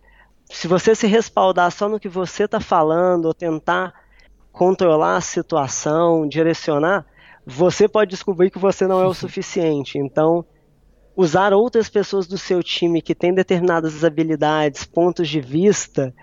se 0.50 0.66
você 0.66 0.94
se 0.94 1.06
respaldar 1.06 1.70
só 1.70 1.90
no 1.90 2.00
que 2.00 2.08
você 2.08 2.44
está 2.44 2.58
falando, 2.58 3.26
ou 3.26 3.34
tentar 3.34 3.92
controlar 4.50 5.16
a 5.16 5.20
situação, 5.20 6.26
direcionar, 6.26 7.04
você 7.46 7.86
pode 7.86 8.10
descobrir 8.10 8.50
que 8.50 8.58
você 8.58 8.86
não 8.86 8.98
é 8.98 9.06
o 9.06 9.12
suficiente. 9.14 9.98
Então, 9.98 10.42
usar 11.14 11.52
outras 11.52 11.90
pessoas 11.90 12.26
do 12.26 12.38
seu 12.38 12.62
time 12.62 13.02
que 13.02 13.14
têm 13.14 13.34
determinadas 13.34 14.02
habilidades, 14.02 14.84
pontos 14.84 15.28
de 15.28 15.42
vista, 15.42 16.14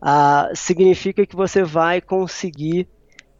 uh, 0.00 0.56
significa 0.56 1.26
que 1.26 1.36
você 1.36 1.62
vai 1.62 2.00
conseguir 2.00 2.88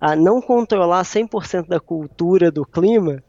uh, 0.02 0.14
não 0.14 0.42
controlar 0.42 1.04
100% 1.04 1.68
da 1.68 1.80
cultura, 1.80 2.50
do 2.50 2.66
clima, 2.66 3.22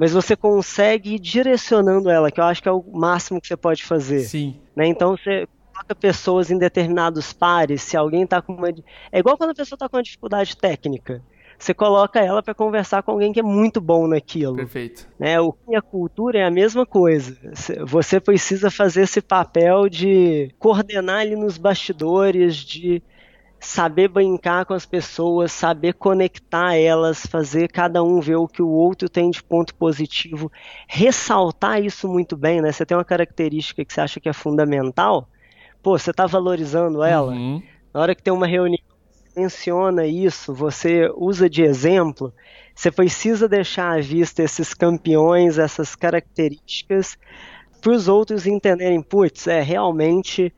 mas 0.00 0.12
você 0.12 0.34
consegue 0.34 1.16
ir 1.16 1.18
direcionando 1.18 2.08
ela, 2.08 2.30
que 2.30 2.40
eu 2.40 2.44
acho 2.44 2.62
que 2.62 2.68
é 2.70 2.72
o 2.72 2.82
máximo 2.90 3.38
que 3.38 3.46
você 3.46 3.54
pode 3.54 3.84
fazer. 3.84 4.20
Sim. 4.20 4.56
Né? 4.74 4.86
Então 4.86 5.14
você 5.14 5.46
coloca 5.70 5.94
pessoas 5.94 6.50
em 6.50 6.56
determinados 6.56 7.34
pares, 7.34 7.82
se 7.82 7.98
alguém 7.98 8.22
está 8.22 8.40
com 8.40 8.54
uma. 8.54 8.70
É 9.12 9.18
igual 9.18 9.36
quando 9.36 9.50
a 9.50 9.54
pessoa 9.54 9.76
está 9.76 9.90
com 9.90 9.98
uma 9.98 10.02
dificuldade 10.02 10.56
técnica. 10.56 11.22
Você 11.58 11.74
coloca 11.74 12.18
ela 12.18 12.42
para 12.42 12.54
conversar 12.54 13.02
com 13.02 13.10
alguém 13.10 13.30
que 13.30 13.40
é 13.40 13.42
muito 13.42 13.78
bom 13.78 14.06
naquilo. 14.06 14.56
Perfeito. 14.56 15.06
Né? 15.18 15.38
O 15.38 15.52
que 15.52 15.76
a 15.76 15.82
cultura 15.82 16.38
é 16.38 16.44
a 16.44 16.50
mesma 16.50 16.86
coisa. 16.86 17.36
Você 17.86 18.18
precisa 18.18 18.70
fazer 18.70 19.02
esse 19.02 19.20
papel 19.20 19.86
de 19.86 20.50
coordenar 20.58 21.20
ali 21.20 21.36
nos 21.36 21.58
bastidores, 21.58 22.56
de 22.56 23.02
saber 23.60 24.08
brincar 24.08 24.64
com 24.64 24.72
as 24.72 24.86
pessoas, 24.86 25.52
saber 25.52 25.92
conectar 25.92 26.74
elas, 26.74 27.26
fazer 27.26 27.70
cada 27.70 28.02
um 28.02 28.18
ver 28.18 28.36
o 28.36 28.48
que 28.48 28.62
o 28.62 28.68
outro 28.68 29.08
tem 29.08 29.30
de 29.30 29.42
ponto 29.42 29.74
positivo, 29.74 30.50
ressaltar 30.88 31.84
isso 31.84 32.08
muito 32.08 32.36
bem, 32.36 32.62
né? 32.62 32.72
Você 32.72 32.86
tem 32.86 32.96
uma 32.96 33.04
característica 33.04 33.84
que 33.84 33.92
você 33.92 34.00
acha 34.00 34.18
que 34.18 34.28
é 34.28 34.32
fundamental, 34.32 35.28
pô, 35.82 35.98
você 35.98 36.10
está 36.10 36.26
valorizando 36.26 37.02
ela. 37.02 37.32
Uhum. 37.32 37.62
Na 37.92 38.00
hora 38.00 38.14
que 38.14 38.22
tem 38.22 38.32
uma 38.32 38.46
reunião, 38.46 38.82
menciona 39.36 40.06
isso, 40.06 40.54
você 40.54 41.10
usa 41.14 41.48
de 41.48 41.62
exemplo, 41.62 42.32
você 42.74 42.90
precisa 42.90 43.46
deixar 43.46 43.98
à 43.98 44.00
vista 44.00 44.42
esses 44.42 44.72
campeões, 44.72 45.58
essas 45.58 45.94
características, 45.94 47.18
para 47.80 47.92
os 47.92 48.08
outros 48.08 48.46
entenderem, 48.46 49.02
putz, 49.02 49.46
é 49.46 49.60
realmente 49.60 50.52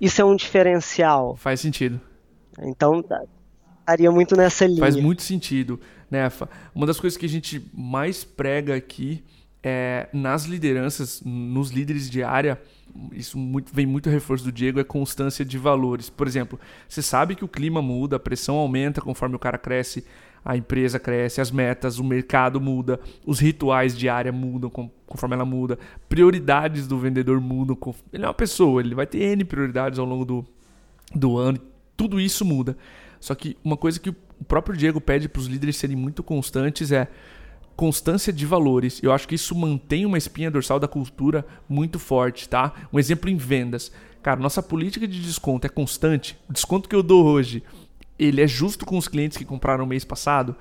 isso 0.00 0.20
é 0.20 0.24
um 0.24 0.36
diferencial. 0.36 1.36
Faz 1.36 1.60
sentido. 1.60 2.00
Então, 2.62 3.04
estaria 3.80 4.10
muito 4.10 4.36
nessa 4.36 4.66
linha. 4.66 4.80
Faz 4.80 4.96
muito 4.96 5.22
sentido, 5.22 5.80
né? 6.10 6.30
Uma 6.74 6.86
das 6.86 6.98
coisas 6.98 7.16
que 7.16 7.26
a 7.26 7.28
gente 7.28 7.70
mais 7.72 8.24
prega 8.24 8.74
aqui 8.74 9.22
é 9.62 10.08
nas 10.12 10.44
lideranças, 10.44 11.22
nos 11.24 11.70
líderes 11.70 12.10
de 12.10 12.22
área, 12.22 12.60
isso 13.12 13.38
muito, 13.38 13.74
vem 13.74 13.86
muito 13.86 14.10
reforço 14.10 14.44
do 14.44 14.52
Diego, 14.52 14.78
é 14.78 14.84
constância 14.84 15.44
de 15.44 15.56
valores. 15.56 16.10
Por 16.10 16.26
exemplo, 16.26 16.60
você 16.86 17.00
sabe 17.00 17.34
que 17.34 17.44
o 17.44 17.48
clima 17.48 17.80
muda, 17.80 18.16
a 18.16 18.20
pressão 18.20 18.56
aumenta 18.56 19.00
conforme 19.00 19.34
o 19.36 19.38
cara 19.38 19.56
cresce, 19.56 20.04
a 20.44 20.54
empresa 20.54 20.98
cresce, 20.98 21.40
as 21.40 21.50
metas, 21.50 21.98
o 21.98 22.04
mercado 22.04 22.60
muda, 22.60 23.00
os 23.24 23.40
rituais 23.40 23.96
de 23.96 24.06
área 24.08 24.30
mudam 24.30 24.68
conforme 25.06 25.34
ela 25.34 25.46
muda, 25.46 25.78
prioridades 26.10 26.86
do 26.86 26.98
vendedor 26.98 27.40
mudam. 27.40 27.78
Ele 28.12 28.24
é 28.24 28.28
uma 28.28 28.34
pessoa, 28.34 28.82
ele 28.82 28.94
vai 28.94 29.06
ter 29.06 29.22
N 29.22 29.44
prioridades 29.44 29.98
ao 29.98 30.04
longo 30.04 30.26
do, 30.26 30.46
do 31.14 31.38
ano, 31.38 31.58
tudo 31.96 32.20
isso 32.20 32.44
muda. 32.44 32.76
Só 33.20 33.34
que 33.34 33.56
uma 33.64 33.76
coisa 33.76 33.98
que 33.98 34.10
o 34.10 34.16
próprio 34.46 34.76
Diego 34.76 35.00
pede 35.00 35.28
para 35.28 35.40
os 35.40 35.46
líderes 35.46 35.76
serem 35.76 35.96
muito 35.96 36.22
constantes 36.22 36.92
é 36.92 37.08
constância 37.76 38.32
de 38.32 38.46
valores. 38.46 39.00
Eu 39.02 39.12
acho 39.12 39.26
que 39.26 39.34
isso 39.34 39.54
mantém 39.54 40.06
uma 40.06 40.18
espinha 40.18 40.50
dorsal 40.50 40.78
da 40.78 40.88
cultura 40.88 41.46
muito 41.68 41.98
forte, 41.98 42.48
tá? 42.48 42.72
Um 42.92 42.98
exemplo 42.98 43.28
em 43.30 43.36
vendas. 43.36 43.90
Cara, 44.22 44.40
nossa 44.40 44.62
política 44.62 45.06
de 45.06 45.20
desconto 45.20 45.66
é 45.66 45.70
constante. 45.70 46.38
O 46.48 46.52
desconto 46.52 46.88
que 46.88 46.96
eu 46.96 47.02
dou 47.02 47.24
hoje, 47.24 47.62
ele 48.18 48.40
é 48.40 48.46
justo 48.46 48.86
com 48.86 48.96
os 48.96 49.08
clientes 49.08 49.36
que 49.36 49.44
compraram 49.44 49.86
mês 49.86 50.04
passado? 50.04 50.56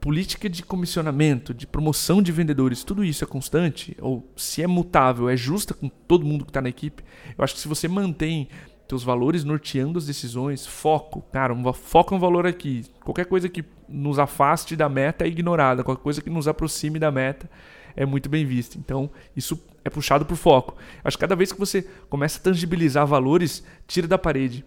Política 0.00 0.48
de 0.48 0.62
comissionamento, 0.62 1.52
de 1.52 1.66
promoção 1.66 2.22
de 2.22 2.32
vendedores, 2.32 2.82
tudo 2.82 3.04
isso 3.04 3.22
é 3.22 3.26
constante? 3.26 3.96
Ou 4.00 4.26
se 4.36 4.62
é 4.62 4.66
mutável, 4.66 5.28
é 5.28 5.36
justa 5.36 5.74
com 5.74 5.88
todo 5.88 6.24
mundo 6.24 6.44
que 6.44 6.50
está 6.50 6.62
na 6.62 6.70
equipe? 6.70 7.02
Eu 7.36 7.44
acho 7.44 7.54
que 7.54 7.60
se 7.60 7.68
você 7.68 7.86
mantém 7.86 8.48
teus 8.90 9.04
valores 9.04 9.44
norteando 9.44 9.98
as 9.98 10.06
decisões, 10.06 10.66
foco, 10.66 11.22
cara, 11.32 11.54
um, 11.54 11.72
foca 11.72 12.12
um 12.12 12.18
valor 12.18 12.44
aqui. 12.44 12.84
Qualquer 13.04 13.24
coisa 13.24 13.48
que 13.48 13.64
nos 13.88 14.18
afaste 14.18 14.74
da 14.74 14.88
meta 14.88 15.24
é 15.24 15.28
ignorada, 15.28 15.84
qualquer 15.84 16.02
coisa 16.02 16.20
que 16.20 16.28
nos 16.28 16.48
aproxime 16.48 16.98
da 16.98 17.08
meta 17.08 17.48
é 17.94 18.04
muito 18.04 18.28
bem 18.28 18.44
vista. 18.44 18.76
Então, 18.78 19.08
isso 19.36 19.62
é 19.84 19.90
puxado 19.90 20.26
por 20.26 20.36
foco. 20.36 20.74
Acho 21.04 21.16
que 21.16 21.20
cada 21.20 21.36
vez 21.36 21.52
que 21.52 21.58
você 21.58 21.82
começa 22.08 22.40
a 22.40 22.42
tangibilizar 22.42 23.06
valores, 23.06 23.64
tira 23.86 24.08
da 24.08 24.18
parede 24.18 24.64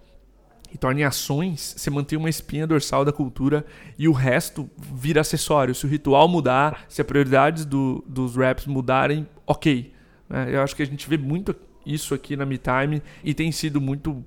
e 0.73 0.77
torna 0.77 1.01
em 1.01 1.03
ações, 1.03 1.75
você 1.77 1.89
mantém 1.89 2.17
uma 2.17 2.29
espinha 2.29 2.65
dorsal 2.65 3.03
da 3.03 3.12
cultura 3.12 3.65
e 3.99 4.07
o 4.07 4.13
resto 4.13 4.69
vira 4.77 5.19
acessório. 5.19 5.75
Se 5.75 5.86
o 5.86 5.89
ritual 5.89 6.29
mudar, 6.29 6.86
se 6.88 7.01
as 7.01 7.05
prioridades 7.07 7.65
do, 7.65 8.01
dos 8.07 8.38
raps 8.38 8.67
mudarem, 8.67 9.27
ok. 9.45 9.93
É, 10.29 10.55
eu 10.55 10.62
acho 10.62 10.73
que 10.77 10.81
a 10.81 10.86
gente 10.86 11.09
vê 11.09 11.17
muito 11.17 11.53
isso 11.85 12.13
aqui 12.13 12.35
na 12.35 12.45
MeTime 12.45 13.01
e 13.23 13.33
tem 13.33 13.51
sido 13.51 13.79
muito 13.79 14.23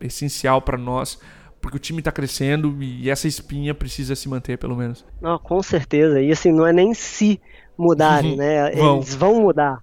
essencial 0.00 0.62
para 0.62 0.78
nós 0.78 1.18
porque 1.60 1.76
o 1.76 1.80
time 1.80 1.98
está 1.98 2.10
crescendo 2.10 2.76
e 2.80 3.10
essa 3.10 3.28
espinha 3.28 3.74
precisa 3.74 4.16
se 4.16 4.28
manter, 4.28 4.56
pelo 4.56 4.74
menos. 4.74 5.04
Não, 5.20 5.38
com 5.38 5.62
certeza. 5.62 6.20
E 6.20 6.32
assim, 6.32 6.50
não 6.50 6.66
é 6.66 6.72
nem 6.72 6.94
se 6.94 7.40
mudarem, 7.76 8.32
uhum. 8.32 8.38
né? 8.38 8.72
Eles 8.72 9.14
vão, 9.14 9.32
vão 9.32 9.42
mudar. 9.42 9.82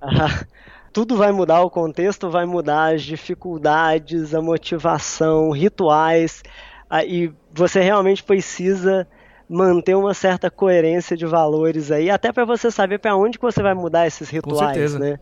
Tudo 0.92 1.16
vai 1.16 1.32
mudar, 1.32 1.60
o 1.62 1.70
contexto 1.70 2.30
vai 2.30 2.46
mudar, 2.46 2.94
as 2.94 3.02
dificuldades, 3.02 4.34
a 4.34 4.40
motivação, 4.40 5.50
rituais. 5.50 6.42
E 7.06 7.30
você 7.52 7.80
realmente 7.80 8.22
precisa 8.22 9.06
manter 9.48 9.94
uma 9.94 10.14
certa 10.14 10.50
coerência 10.50 11.16
de 11.16 11.26
valores 11.26 11.90
aí, 11.90 12.10
até 12.10 12.32
para 12.32 12.44
você 12.44 12.70
saber 12.70 12.98
para 12.98 13.14
onde 13.14 13.38
que 13.38 13.44
você 13.44 13.62
vai 13.62 13.74
mudar 13.74 14.06
esses 14.06 14.30
rituais, 14.30 14.94
né? 14.94 15.18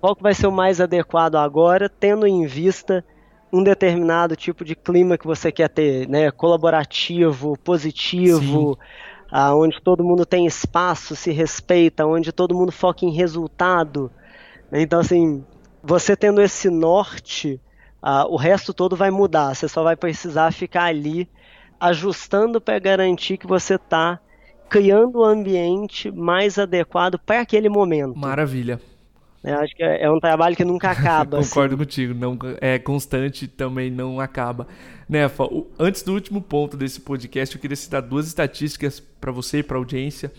Qual 0.00 0.14
que 0.14 0.22
vai 0.22 0.34
ser 0.34 0.46
o 0.46 0.52
mais 0.52 0.80
adequado 0.80 1.36
agora, 1.36 1.88
tendo 1.88 2.26
em 2.26 2.46
vista 2.46 3.04
um 3.52 3.62
determinado 3.62 4.36
tipo 4.36 4.64
de 4.64 4.76
clima 4.76 5.18
que 5.18 5.26
você 5.26 5.50
quer 5.50 5.68
ter, 5.68 6.08
né? 6.08 6.30
Colaborativo, 6.30 7.58
positivo, 7.58 8.78
ah, 9.30 9.54
onde 9.54 9.80
todo 9.80 10.04
mundo 10.04 10.24
tem 10.26 10.46
espaço, 10.46 11.16
se 11.16 11.32
respeita, 11.32 12.06
onde 12.06 12.32
todo 12.32 12.54
mundo 12.54 12.70
foca 12.70 13.04
em 13.04 13.10
resultado. 13.10 14.10
Então, 14.72 15.00
assim, 15.00 15.44
você 15.82 16.14
tendo 16.14 16.40
esse 16.40 16.70
norte, 16.70 17.60
ah, 18.02 18.26
o 18.26 18.36
resto 18.36 18.72
todo 18.72 18.94
vai 18.94 19.10
mudar. 19.10 19.54
Você 19.54 19.68
só 19.68 19.82
vai 19.82 19.96
precisar 19.96 20.52
ficar 20.52 20.84
ali 20.84 21.28
ajustando 21.78 22.60
para 22.60 22.78
garantir 22.78 23.36
que 23.36 23.46
você 23.46 23.74
está 23.74 24.20
criando 24.68 25.20
o 25.20 25.24
ambiente 25.24 26.10
mais 26.10 26.58
adequado 26.58 27.18
para 27.18 27.40
aquele 27.40 27.68
momento. 27.68 28.16
Maravilha. 28.16 28.80
Eu 29.42 29.58
acho 29.58 29.74
que 29.74 29.82
é, 29.82 30.02
é 30.02 30.10
um 30.10 30.20
trabalho 30.20 30.54
que 30.54 30.64
nunca 30.64 30.90
acaba. 30.90 31.38
Concordo 31.42 31.74
assim. 31.74 31.84
contigo, 31.84 32.14
não 32.14 32.38
é 32.60 32.78
constante 32.78 33.48
também 33.48 33.90
não 33.90 34.20
acaba. 34.20 34.66
Nefa, 35.08 35.44
o, 35.44 35.66
antes 35.78 36.02
do 36.02 36.12
último 36.12 36.42
ponto 36.42 36.76
desse 36.76 37.00
podcast, 37.00 37.54
eu 37.54 37.60
queria 37.60 37.76
citar 37.76 38.02
duas 38.02 38.26
estatísticas 38.26 39.00
para 39.00 39.32
você 39.32 39.58
e 39.58 39.62
para 39.62 39.76
a 39.76 39.80
audiência. 39.80 40.30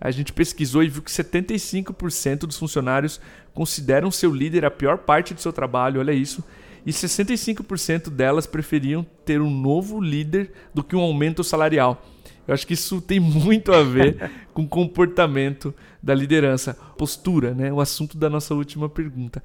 A 0.00 0.10
gente 0.10 0.32
pesquisou 0.32 0.82
e 0.82 0.88
viu 0.88 1.00
que 1.00 1.10
75% 1.10 2.40
dos 2.40 2.58
funcionários 2.58 3.20
consideram 3.54 4.10
seu 4.10 4.34
líder 4.34 4.64
a 4.64 4.70
pior 4.70 4.98
parte 4.98 5.32
do 5.32 5.40
seu 5.40 5.52
trabalho, 5.52 6.00
olha 6.00 6.12
isso. 6.12 6.44
E 6.84 6.90
65% 6.90 8.10
delas 8.10 8.46
preferiam 8.46 9.06
ter 9.24 9.40
um 9.40 9.50
novo 9.50 10.00
líder 10.00 10.52
do 10.74 10.82
que 10.82 10.96
um 10.96 11.00
aumento 11.00 11.44
salarial. 11.44 12.02
Eu 12.46 12.54
acho 12.54 12.66
que 12.66 12.74
isso 12.74 13.00
tem 13.00 13.20
muito 13.20 13.72
a 13.72 13.82
ver 13.82 14.30
com 14.52 14.62
o 14.62 14.68
comportamento 14.68 15.74
da 16.02 16.14
liderança, 16.14 16.76
postura, 16.96 17.54
né? 17.54 17.72
O 17.72 17.80
assunto 17.80 18.16
da 18.16 18.28
nossa 18.28 18.54
última 18.54 18.88
pergunta. 18.88 19.42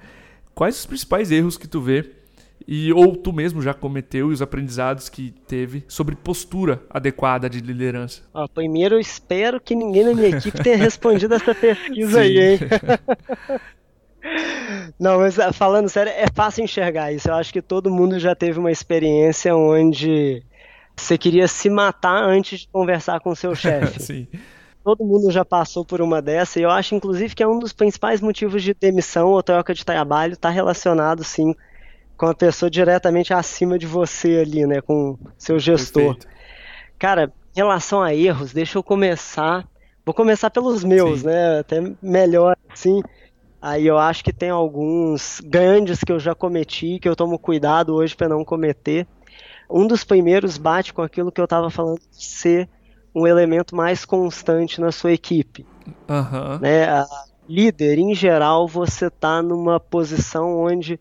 Quais 0.55 0.79
os 0.79 0.85
principais 0.85 1.31
erros 1.31 1.57
que 1.57 1.67
tu 1.67 1.79
vê 1.79 2.09
e 2.67 2.91
ou 2.91 3.15
tu 3.15 3.31
mesmo 3.31 3.61
já 3.61 3.73
cometeu 3.73 4.31
e 4.31 4.33
os 4.33 4.41
aprendizados 4.41 5.07
que 5.07 5.31
teve 5.47 5.83
sobre 5.87 6.15
postura 6.15 6.81
adequada 6.89 7.49
de 7.49 7.59
liderança? 7.59 8.23
Ó, 8.33 8.47
primeiro, 8.47 8.95
eu 8.95 8.99
espero 8.99 9.61
que 9.61 9.75
ninguém 9.75 10.03
na 10.03 10.13
minha 10.13 10.29
equipe 10.29 10.61
tenha 10.63 10.77
respondido 10.77 11.35
essa 11.35 11.53
pesquisa 11.53 12.21
aí, 12.21 12.39
hein? 12.39 12.59
Não, 14.99 15.19
mas 15.19 15.39
ah, 15.39 15.53
falando 15.53 15.87
sério, 15.87 16.11
é 16.11 16.25
fácil 16.33 16.63
enxergar 16.63 17.13
isso. 17.13 17.29
Eu 17.29 17.35
acho 17.35 17.53
que 17.53 17.61
todo 17.61 17.91
mundo 17.91 18.19
já 18.19 18.35
teve 18.35 18.59
uma 18.59 18.71
experiência 18.71 19.55
onde 19.55 20.43
você 20.97 21.17
queria 21.17 21.47
se 21.47 21.69
matar 21.69 22.23
antes 22.23 22.61
de 22.61 22.67
conversar 22.67 23.19
com 23.19 23.33
seu 23.35 23.53
chefe. 23.55 24.01
Sim. 24.01 24.27
Todo 24.83 25.05
mundo 25.05 25.31
já 25.31 25.43
passou 25.43 25.85
por 25.85 26.01
uma 26.01 26.21
dessa 26.21 26.59
e 26.59 26.63
eu 26.63 26.71
acho, 26.71 26.95
inclusive, 26.95 27.35
que 27.35 27.43
é 27.43 27.47
um 27.47 27.59
dos 27.59 27.73
principais 27.73 28.21
motivos 28.21 28.63
de 28.63 28.73
demissão 28.73 29.29
ou 29.29 29.43
troca 29.43 29.73
de 29.73 29.85
trabalho 29.85 30.33
está 30.33 30.49
relacionado, 30.49 31.23
sim, 31.23 31.53
com 32.15 32.25
a 32.25 32.33
pessoa 32.33 32.69
diretamente 32.69 33.33
acima 33.33 33.77
de 33.77 33.85
você 33.85 34.39
ali, 34.39 34.65
né, 34.65 34.81
com 34.81 35.17
seu 35.37 35.59
gestor. 35.59 36.15
Perfeito. 36.15 36.37
Cara, 36.97 37.31
em 37.55 37.59
relação 37.59 38.01
a 38.01 38.15
erros, 38.15 38.53
deixa 38.53 38.77
eu 38.77 38.83
começar. 38.83 39.67
Vou 40.05 40.15
começar 40.15 40.49
pelos 40.49 40.83
meus, 40.83 41.19
sim. 41.19 41.27
né? 41.27 41.59
Até 41.59 41.81
melhor 42.01 42.55
assim. 42.69 43.01
Aí 43.61 43.85
eu 43.85 43.97
acho 43.97 44.23
que 44.23 44.31
tem 44.31 44.49
alguns 44.49 45.41
grandes 45.43 46.03
que 46.03 46.11
eu 46.11 46.19
já 46.19 46.33
cometi, 46.33 46.97
que 46.99 47.09
eu 47.09 47.15
tomo 47.15 47.37
cuidado 47.37 47.93
hoje 47.93 48.15
para 48.15 48.29
não 48.29 48.45
cometer 48.45 49.05
um 49.69 49.87
dos 49.87 50.03
primeiros 50.03 50.57
bate 50.57 50.93
com 50.93 51.01
aquilo 51.01 51.31
que 51.31 51.41
eu 51.41 51.45
estava 51.45 51.69
falando 51.69 51.99
de 51.99 52.25
ser 52.25 52.69
um 53.13 53.25
elemento 53.25 53.75
mais 53.75 54.05
constante 54.05 54.79
na 54.79 54.91
sua 54.91 55.11
equipe. 55.11 55.65
Uhum. 56.07 56.59
Né? 56.59 56.85
A 56.87 57.05
líder, 57.47 57.97
em 57.97 58.13
geral, 58.13 58.67
você 58.67 59.07
está 59.07 59.41
numa 59.41 59.79
posição 59.79 60.57
onde 60.59 60.99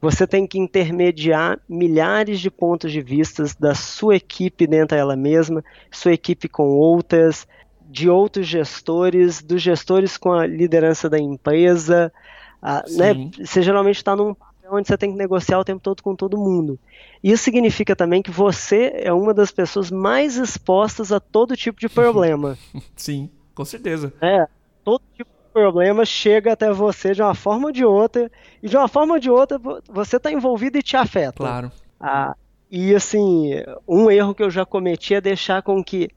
você 0.00 0.26
tem 0.26 0.46
que 0.46 0.58
intermediar 0.58 1.60
milhares 1.68 2.40
de 2.40 2.50
pontos 2.50 2.90
de 2.90 3.00
vista 3.00 3.44
da 3.60 3.74
sua 3.74 4.16
equipe 4.16 4.66
dentro 4.66 4.96
dela 4.96 5.14
mesma, 5.14 5.62
sua 5.92 6.12
equipe 6.12 6.48
com 6.48 6.64
outras, 6.64 7.46
de 7.88 8.10
outros 8.10 8.48
gestores, 8.48 9.40
dos 9.40 9.62
gestores 9.62 10.16
com 10.16 10.32
a 10.32 10.44
liderança 10.44 11.08
da 11.08 11.20
empresa. 11.20 12.12
Ah, 12.60 12.82
né? 12.90 13.30
Você 13.38 13.62
geralmente 13.62 13.96
está 13.96 14.16
num 14.16 14.34
onde 14.72 14.88
você 14.88 14.96
tem 14.96 15.12
que 15.12 15.18
negociar 15.18 15.58
o 15.58 15.64
tempo 15.64 15.80
todo 15.80 16.02
com 16.02 16.16
todo 16.16 16.38
mundo. 16.38 16.78
Isso 17.22 17.44
significa 17.44 17.94
também 17.94 18.22
que 18.22 18.30
você 18.30 18.90
é 18.94 19.12
uma 19.12 19.34
das 19.34 19.50
pessoas 19.50 19.90
mais 19.90 20.36
expostas 20.36 21.12
a 21.12 21.20
todo 21.20 21.56
tipo 21.56 21.78
de 21.78 21.88
problema. 21.88 22.56
Sim, 22.96 23.28
com 23.54 23.64
certeza. 23.64 24.12
É, 24.20 24.46
todo 24.82 25.02
tipo 25.14 25.30
de 25.30 25.52
problema 25.52 26.06
chega 26.06 26.54
até 26.54 26.72
você 26.72 27.12
de 27.12 27.20
uma 27.20 27.34
forma 27.34 27.66
ou 27.66 27.72
de 27.72 27.84
outra, 27.84 28.30
e 28.62 28.68
de 28.68 28.76
uma 28.76 28.88
forma 28.88 29.14
ou 29.14 29.20
de 29.20 29.30
outra 29.30 29.60
você 29.88 30.16
está 30.16 30.32
envolvido 30.32 30.78
e 30.78 30.82
te 30.82 30.96
afeta. 30.96 31.36
Claro. 31.36 31.70
Ah, 32.00 32.34
e 32.70 32.94
assim, 32.94 33.50
um 33.86 34.10
erro 34.10 34.34
que 34.34 34.42
eu 34.42 34.50
já 34.50 34.64
cometi 34.64 35.14
é 35.14 35.20
deixar 35.20 35.62
com 35.62 35.84
que 35.84 36.08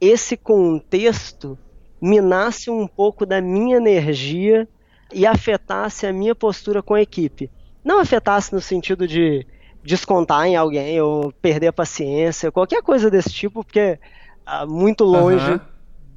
esse 0.00 0.38
contexto 0.38 1.58
minasse 2.00 2.70
um 2.70 2.86
pouco 2.86 3.26
da 3.26 3.42
minha 3.42 3.76
energia 3.76 4.66
e 5.12 5.26
afetasse 5.26 6.06
a 6.06 6.12
minha 6.14 6.34
postura 6.34 6.82
com 6.82 6.94
a 6.94 7.02
equipe 7.02 7.50
não 7.84 8.00
afetasse 8.00 8.52
no 8.52 8.60
sentido 8.60 9.06
de 9.06 9.46
descontar 9.82 10.46
em 10.46 10.56
alguém 10.56 11.00
ou 11.00 11.32
perder 11.32 11.68
a 11.68 11.72
paciência, 11.72 12.52
qualquer 12.52 12.82
coisa 12.82 13.10
desse 13.10 13.30
tipo, 13.30 13.64
porque 13.64 13.98
ah, 14.44 14.66
muito 14.66 15.04
longe 15.04 15.52
uhum. 15.52 15.60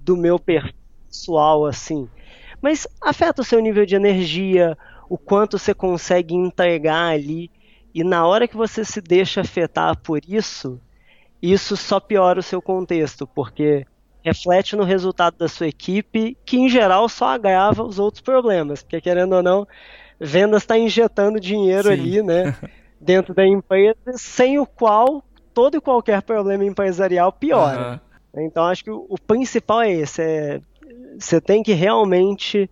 do 0.01 0.17
meu 0.17 0.37
pessoal, 0.37 1.65
assim. 1.65 2.09
Mas 2.61 2.87
afeta 3.01 3.41
o 3.41 3.45
seu 3.45 3.59
nível 3.59 3.85
de 3.85 3.95
energia, 3.95 4.77
o 5.09 5.17
quanto 5.17 5.57
você 5.57 5.73
consegue 5.73 6.33
entregar 6.33 7.13
ali, 7.13 7.49
e 7.93 8.03
na 8.03 8.25
hora 8.25 8.47
que 8.47 8.57
você 8.57 8.83
se 8.83 8.99
deixa 8.99 9.41
afetar 9.41 9.97
por 9.97 10.19
isso, 10.27 10.79
isso 11.41 11.77
só 11.77 11.99
piora 11.99 12.39
o 12.39 12.43
seu 12.43 12.61
contexto, 12.61 13.27
porque 13.27 13.85
reflete 14.23 14.75
no 14.75 14.83
resultado 14.83 15.37
da 15.37 15.47
sua 15.47 15.67
equipe, 15.67 16.37
que 16.45 16.57
em 16.57 16.69
geral 16.69 17.07
só 17.09 17.27
agrava 17.27 17.83
os 17.83 17.99
outros 17.99 18.21
problemas, 18.21 18.81
porque 18.81 19.01
querendo 19.01 19.35
ou 19.35 19.43
não, 19.43 19.67
vendas 20.19 20.63
está 20.63 20.77
injetando 20.77 21.39
dinheiro 21.39 21.87
Sim. 21.87 21.93
ali, 21.93 22.21
né? 22.23 22.55
Dentro 22.99 23.33
da 23.33 23.45
empresa, 23.45 23.97
sem 24.15 24.59
o 24.59 24.65
qual 24.65 25.23
todo 25.53 25.77
e 25.77 25.81
qualquer 25.81 26.21
problema 26.21 26.63
empresarial 26.63 27.31
piora. 27.31 28.01
Uhum. 28.35 28.45
Então 28.45 28.65
acho 28.65 28.83
que 28.83 28.91
o, 28.91 29.05
o 29.09 29.19
principal 29.19 29.81
é 29.81 29.91
esse, 29.91 30.21
é, 30.21 30.61
você 31.19 31.39
tem 31.39 31.61
que 31.61 31.73
realmente 31.73 32.69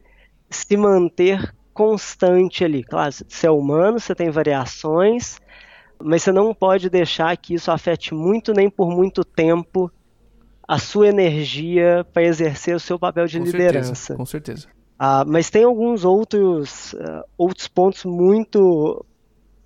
se 0.50 0.76
manter 0.76 1.54
constante 1.74 2.64
ali. 2.64 2.84
Claro, 2.84 3.14
você 3.28 3.48
é 3.48 3.52
humano, 3.52 4.00
você 4.00 4.16
tem 4.16 4.30
variações, 4.30 5.40
mas 6.02 6.24
você 6.24 6.32
não 6.32 6.54
pode 6.54 6.90
deixar 6.90 7.36
que 7.38 7.54
isso 7.54 7.72
afete 7.72 8.14
muito 8.14 8.54
nem 8.54 8.70
por 8.70 8.90
muito 8.90 9.24
tempo 9.24 9.92
a 10.68 10.78
sua 10.78 11.08
energia 11.08 12.06
para 12.14 12.24
exercer 12.24 12.76
o 12.76 12.80
seu 12.80 12.98
papel 12.98 13.26
de 13.28 13.40
com 13.40 13.46
liderança. 13.46 13.96
Certeza, 13.96 14.16
com 14.16 14.26
certeza. 14.26 14.68
Ah, 15.04 15.26
mas 15.26 15.50
tem 15.50 15.64
alguns 15.64 16.06
outros, 16.06 16.94
uh, 16.94 17.24
outros 17.36 17.68
pontos 17.68 18.06
muito 18.06 19.04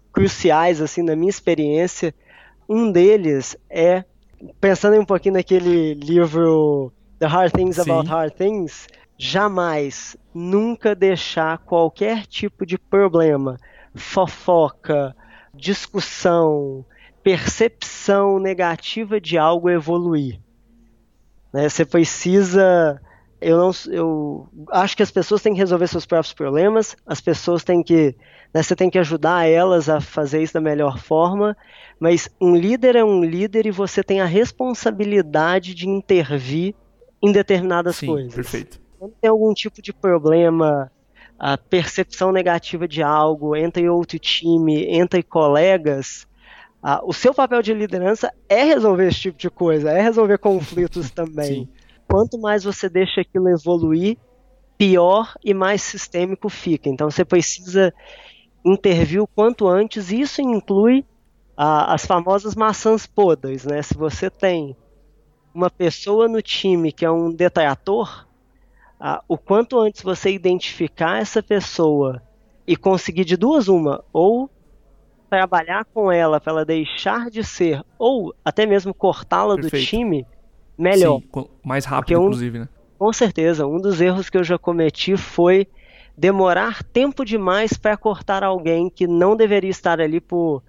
cruciais 0.09 0.79
assim 0.79 1.01
na 1.01 1.13
minha 1.13 1.29
experiência. 1.29 2.15
Um 2.69 2.89
deles 2.89 3.57
é 3.69 4.05
pensando 4.61 4.97
um 4.97 5.03
pouquinho 5.03 5.33
naquele 5.33 5.93
livro 5.93 6.89
The 7.19 7.27
Hard 7.27 7.51
Things 7.51 7.75
Sim. 7.75 7.81
About 7.81 8.09
Hard 8.09 8.33
Things, 8.35 8.87
jamais, 9.17 10.15
nunca 10.33 10.95
deixar 10.95 11.57
qualquer 11.57 12.25
tipo 12.27 12.65
de 12.65 12.77
problema, 12.77 13.57
fofoca, 13.93 15.13
discussão, 15.53 16.85
percepção 17.21 18.39
negativa 18.39 19.19
de 19.19 19.37
algo 19.37 19.69
evoluir. 19.69 20.39
Né? 21.51 21.67
Você 21.67 21.83
precisa. 21.83 23.01
Eu, 23.45 23.57
não, 23.59 23.71
eu 23.91 24.49
acho 24.71 24.97
que 24.97 25.03
as 25.03 25.11
pessoas 25.11 25.39
têm 25.39 25.53
que 25.53 25.59
resolver 25.59 25.85
seus 25.85 26.03
próprios 26.03 26.33
problemas, 26.33 26.97
as 27.05 27.21
pessoas 27.21 27.63
têm 27.63 27.83
que. 27.83 28.15
Né, 28.51 28.63
você 28.63 28.75
tem 28.75 28.89
que 28.89 28.97
ajudar 28.97 29.47
elas 29.47 29.87
a 29.87 30.01
fazer 30.01 30.41
isso 30.41 30.55
da 30.55 30.59
melhor 30.59 30.97
forma, 30.97 31.55
mas 31.99 32.27
um 32.41 32.55
líder 32.55 32.95
é 32.95 33.03
um 33.03 33.23
líder 33.23 33.67
e 33.67 33.71
você 33.71 34.01
tem 34.01 34.19
a 34.19 34.25
responsabilidade 34.25 35.75
de 35.75 35.87
intervir 35.87 36.73
em 37.21 37.31
determinadas 37.31 37.97
Sim, 37.97 38.07
coisas. 38.07 38.33
Perfeito. 38.33 38.81
Quando 38.97 39.13
tem 39.21 39.29
algum 39.29 39.53
tipo 39.53 39.79
de 39.79 39.93
problema, 39.93 40.91
a 41.37 41.55
percepção 41.55 42.31
negativa 42.31 42.87
de 42.87 43.03
algo, 43.03 43.55
entre 43.55 43.87
outro 43.87 44.17
time, 44.17 44.85
entre 44.85 45.21
colegas, 45.21 46.25
o 47.03 47.13
seu 47.13 47.31
papel 47.31 47.61
de 47.61 47.75
liderança 47.75 48.33
é 48.49 48.63
resolver 48.63 49.07
esse 49.07 49.19
tipo 49.19 49.37
de 49.37 49.51
coisa, 49.51 49.91
é 49.91 50.01
resolver 50.01 50.37
conflitos 50.39 51.11
também. 51.11 51.65
Sim. 51.65 51.69
Quanto 52.07 52.37
mais 52.37 52.63
você 52.63 52.89
deixa 52.89 53.21
aquilo 53.21 53.49
evoluir, 53.49 54.17
pior 54.77 55.33
e 55.43 55.53
mais 55.53 55.81
sistêmico 55.81 56.49
fica. 56.49 56.89
Então 56.89 57.09
você 57.09 57.23
precisa 57.25 57.93
intervir 58.63 59.21
o 59.21 59.27
quanto 59.27 59.67
antes, 59.67 60.11
e 60.11 60.21
isso 60.21 60.41
inclui 60.41 61.05
ah, 61.55 61.93
as 61.93 62.05
famosas 62.05 62.55
maçãs 62.55 63.05
podres, 63.05 63.65
né? 63.65 63.81
Se 63.81 63.95
você 63.95 64.29
tem 64.29 64.75
uma 65.53 65.69
pessoa 65.69 66.27
no 66.27 66.41
time 66.41 66.91
que 66.91 67.05
é 67.05 67.11
um 67.11 67.31
detrator, 67.31 68.27
ah, 68.99 69.23
o 69.27 69.37
quanto 69.37 69.79
antes 69.79 70.01
você 70.01 70.31
identificar 70.31 71.19
essa 71.21 71.41
pessoa 71.41 72.21
e 72.67 72.75
conseguir 72.75 73.23
de 73.23 73.37
duas 73.37 73.67
uma, 73.67 74.03
ou 74.11 74.49
trabalhar 75.29 75.85
com 75.85 76.11
ela 76.11 76.39
para 76.39 76.53
ela 76.53 76.65
deixar 76.65 77.29
de 77.29 77.43
ser, 77.43 77.83
ou 77.97 78.33
até 78.43 78.65
mesmo 78.65 78.93
cortá-la 78.93 79.55
do 79.55 79.69
time, 79.69 80.25
melhor. 80.77 81.21
Sim, 81.21 81.45
mais 81.63 81.85
rápido, 81.85 82.19
um, 82.19 82.23
inclusive, 82.25 82.59
né? 82.59 82.69
Com 82.97 83.11
certeza. 83.13 83.65
Um 83.67 83.79
dos 83.79 84.01
erros 84.01 84.29
que 84.29 84.37
eu 84.37 84.43
já 84.43 84.57
cometi 84.57 85.17
foi 85.17 85.67
demorar 86.17 86.83
tempo 86.83 87.25
demais 87.25 87.73
para 87.73 87.97
cortar 87.97 88.43
alguém 88.43 88.89
que 88.89 89.05
não 89.05 89.35
deveria 89.35 89.69
estar 89.69 89.99
ali 89.99 90.21
por 90.21 90.63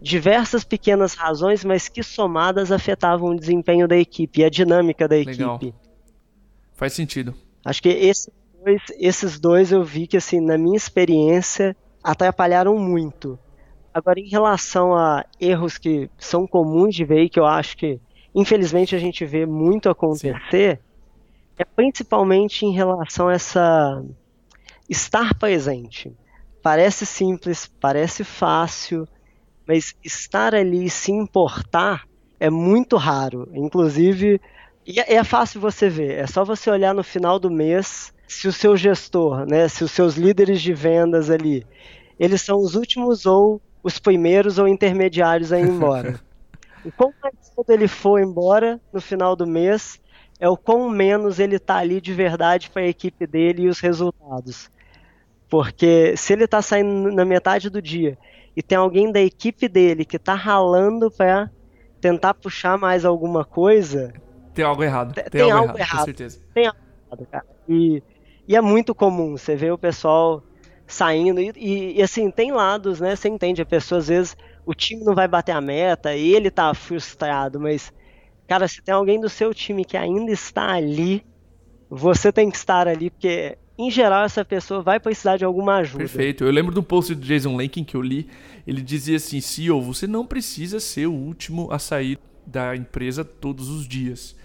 diversas 0.00 0.64
pequenas 0.64 1.14
razões, 1.14 1.64
mas 1.64 1.88
que 1.88 2.02
somadas 2.02 2.72
afetavam 2.72 3.30
o 3.30 3.36
desempenho 3.36 3.86
da 3.86 3.96
equipe 3.96 4.40
e 4.40 4.44
a 4.44 4.50
dinâmica 4.50 5.06
da 5.06 5.16
Legal. 5.16 5.56
equipe. 5.56 5.74
Faz 6.72 6.92
sentido. 6.94 7.34
Acho 7.64 7.82
que 7.82 7.90
esses 7.90 8.30
dois, 8.62 8.82
esses 8.98 9.38
dois 9.38 9.72
eu 9.72 9.84
vi 9.84 10.06
que, 10.06 10.16
assim, 10.16 10.40
na 10.40 10.56
minha 10.56 10.76
experiência, 10.76 11.76
atrapalharam 12.02 12.78
muito. 12.78 13.38
Agora, 13.92 14.18
em 14.18 14.28
relação 14.28 14.94
a 14.94 15.24
erros 15.38 15.76
que 15.76 16.08
são 16.16 16.46
comuns 16.46 16.94
de 16.94 17.04
ver 17.04 17.24
e 17.24 17.28
que 17.28 17.38
eu 17.38 17.44
acho 17.44 17.76
que, 17.76 18.00
infelizmente, 18.34 18.94
a 18.94 18.98
gente 18.98 19.24
vê 19.24 19.46
muito 19.46 19.88
acontecer, 19.88 20.76
Sim. 20.76 20.82
é 21.58 21.64
principalmente 21.64 22.64
em 22.64 22.72
relação 22.72 23.28
a 23.28 23.34
essa 23.34 24.04
estar 24.88 25.34
presente. 25.34 26.12
Parece 26.62 27.06
simples, 27.06 27.66
parece 27.80 28.24
fácil, 28.24 29.08
mas 29.66 29.94
estar 30.04 30.54
ali 30.54 30.84
e 30.84 30.90
se 30.90 31.12
importar 31.12 32.06
é 32.38 32.50
muito 32.50 32.96
raro. 32.96 33.48
Inclusive, 33.54 34.40
é, 34.86 35.14
é 35.14 35.24
fácil 35.24 35.60
você 35.60 35.88
ver, 35.88 36.18
é 36.18 36.26
só 36.26 36.44
você 36.44 36.70
olhar 36.70 36.94
no 36.94 37.04
final 37.04 37.38
do 37.38 37.50
mês 37.50 38.12
se 38.26 38.46
o 38.46 38.52
seu 38.52 38.76
gestor, 38.76 39.44
né, 39.46 39.68
se 39.68 39.82
os 39.82 39.90
seus 39.90 40.14
líderes 40.14 40.60
de 40.62 40.72
vendas 40.72 41.30
ali, 41.30 41.66
eles 42.18 42.42
são 42.42 42.58
os 42.58 42.74
últimos 42.74 43.26
ou 43.26 43.60
os 43.82 43.98
primeiros 43.98 44.58
ou 44.58 44.68
intermediários 44.68 45.52
a 45.52 45.58
ir 45.58 45.66
embora. 45.66 46.20
o 46.84 46.92
quão 46.92 47.12
mais 47.22 47.34
cedo 47.40 47.70
ele 47.70 47.88
for 47.88 48.20
embora 48.20 48.80
no 48.92 49.00
final 49.00 49.36
do 49.36 49.46
mês, 49.46 50.00
é 50.38 50.48
o 50.48 50.56
quão 50.56 50.88
menos 50.88 51.38
ele 51.38 51.56
está 51.56 51.76
ali 51.76 52.00
de 52.00 52.12
verdade 52.14 52.70
para 52.70 52.82
a 52.82 52.88
equipe 52.88 53.26
dele 53.26 53.62
e 53.62 53.68
os 53.68 53.80
resultados. 53.80 54.70
Porque 55.48 56.16
se 56.16 56.32
ele 56.32 56.44
está 56.44 56.62
saindo 56.62 57.12
na 57.12 57.24
metade 57.24 57.68
do 57.68 57.82
dia 57.82 58.16
e 58.56 58.62
tem 58.62 58.78
alguém 58.78 59.12
da 59.12 59.20
equipe 59.20 59.68
dele 59.68 60.04
que 60.04 60.16
está 60.16 60.34
ralando 60.34 61.10
para 61.10 61.50
tentar 62.00 62.34
puxar 62.34 62.78
mais 62.78 63.04
alguma 63.04 63.44
coisa. 63.44 64.12
Tem 64.54 64.64
algo 64.64 64.82
errado. 64.82 65.12
Tem, 65.12 65.24
tem 65.24 65.42
algo, 65.42 65.56
algo, 65.56 65.78
errado, 65.78 65.80
errado, 65.80 65.98
com 65.98 66.04
certeza. 66.04 66.40
Tem 66.54 66.66
algo 66.66 66.78
errado, 67.06 67.26
cara. 67.30 67.46
E, 67.68 68.02
e 68.48 68.56
é 68.56 68.60
muito 68.60 68.94
comum. 68.94 69.36
Você 69.36 69.54
vê 69.54 69.70
o 69.70 69.76
pessoal 69.78 70.42
saindo. 70.90 71.40
E, 71.40 71.52
e, 71.56 71.98
e, 71.98 72.02
assim, 72.02 72.30
tem 72.30 72.52
lados, 72.52 73.00
né? 73.00 73.14
Você 73.16 73.28
entende, 73.28 73.62
a 73.62 73.66
pessoa 73.66 73.98
às 73.98 74.08
vezes 74.08 74.36
o 74.66 74.74
time 74.74 75.04
não 75.04 75.14
vai 75.14 75.26
bater 75.26 75.52
a 75.52 75.60
meta 75.60 76.14
e 76.14 76.34
ele 76.34 76.50
tá 76.50 76.72
frustrado, 76.74 77.58
mas, 77.58 77.92
cara, 78.46 78.68
se 78.68 78.82
tem 78.82 78.94
alguém 78.94 79.20
do 79.20 79.28
seu 79.28 79.54
time 79.54 79.84
que 79.84 79.96
ainda 79.96 80.30
está 80.30 80.72
ali, 80.72 81.24
você 81.88 82.32
tem 82.32 82.50
que 82.50 82.56
estar 82.56 82.86
ali, 82.86 83.10
porque 83.10 83.56
em 83.78 83.90
geral 83.90 84.24
essa 84.24 84.44
pessoa 84.44 84.82
vai 84.82 85.00
precisar 85.00 85.36
de 85.36 85.44
alguma 85.44 85.76
ajuda. 85.76 86.04
Perfeito. 86.04 86.44
Eu 86.44 86.50
lembro 86.50 86.72
de 86.72 86.78
um 86.78 86.82
post 86.82 87.14
do 87.14 87.26
Jason 87.26 87.56
Lankin 87.56 87.82
que 87.82 87.96
eu 87.96 88.02
li, 88.02 88.28
ele 88.66 88.82
dizia 88.82 89.16
assim: 89.16 89.40
CEO, 89.40 89.80
você 89.80 90.06
não 90.06 90.26
precisa 90.26 90.78
ser 90.78 91.06
o 91.06 91.12
último 91.12 91.72
a 91.72 91.78
sair 91.78 92.18
da 92.46 92.76
empresa 92.76 93.24
todos 93.24 93.68
os 93.68 93.88
dias. 93.88 94.36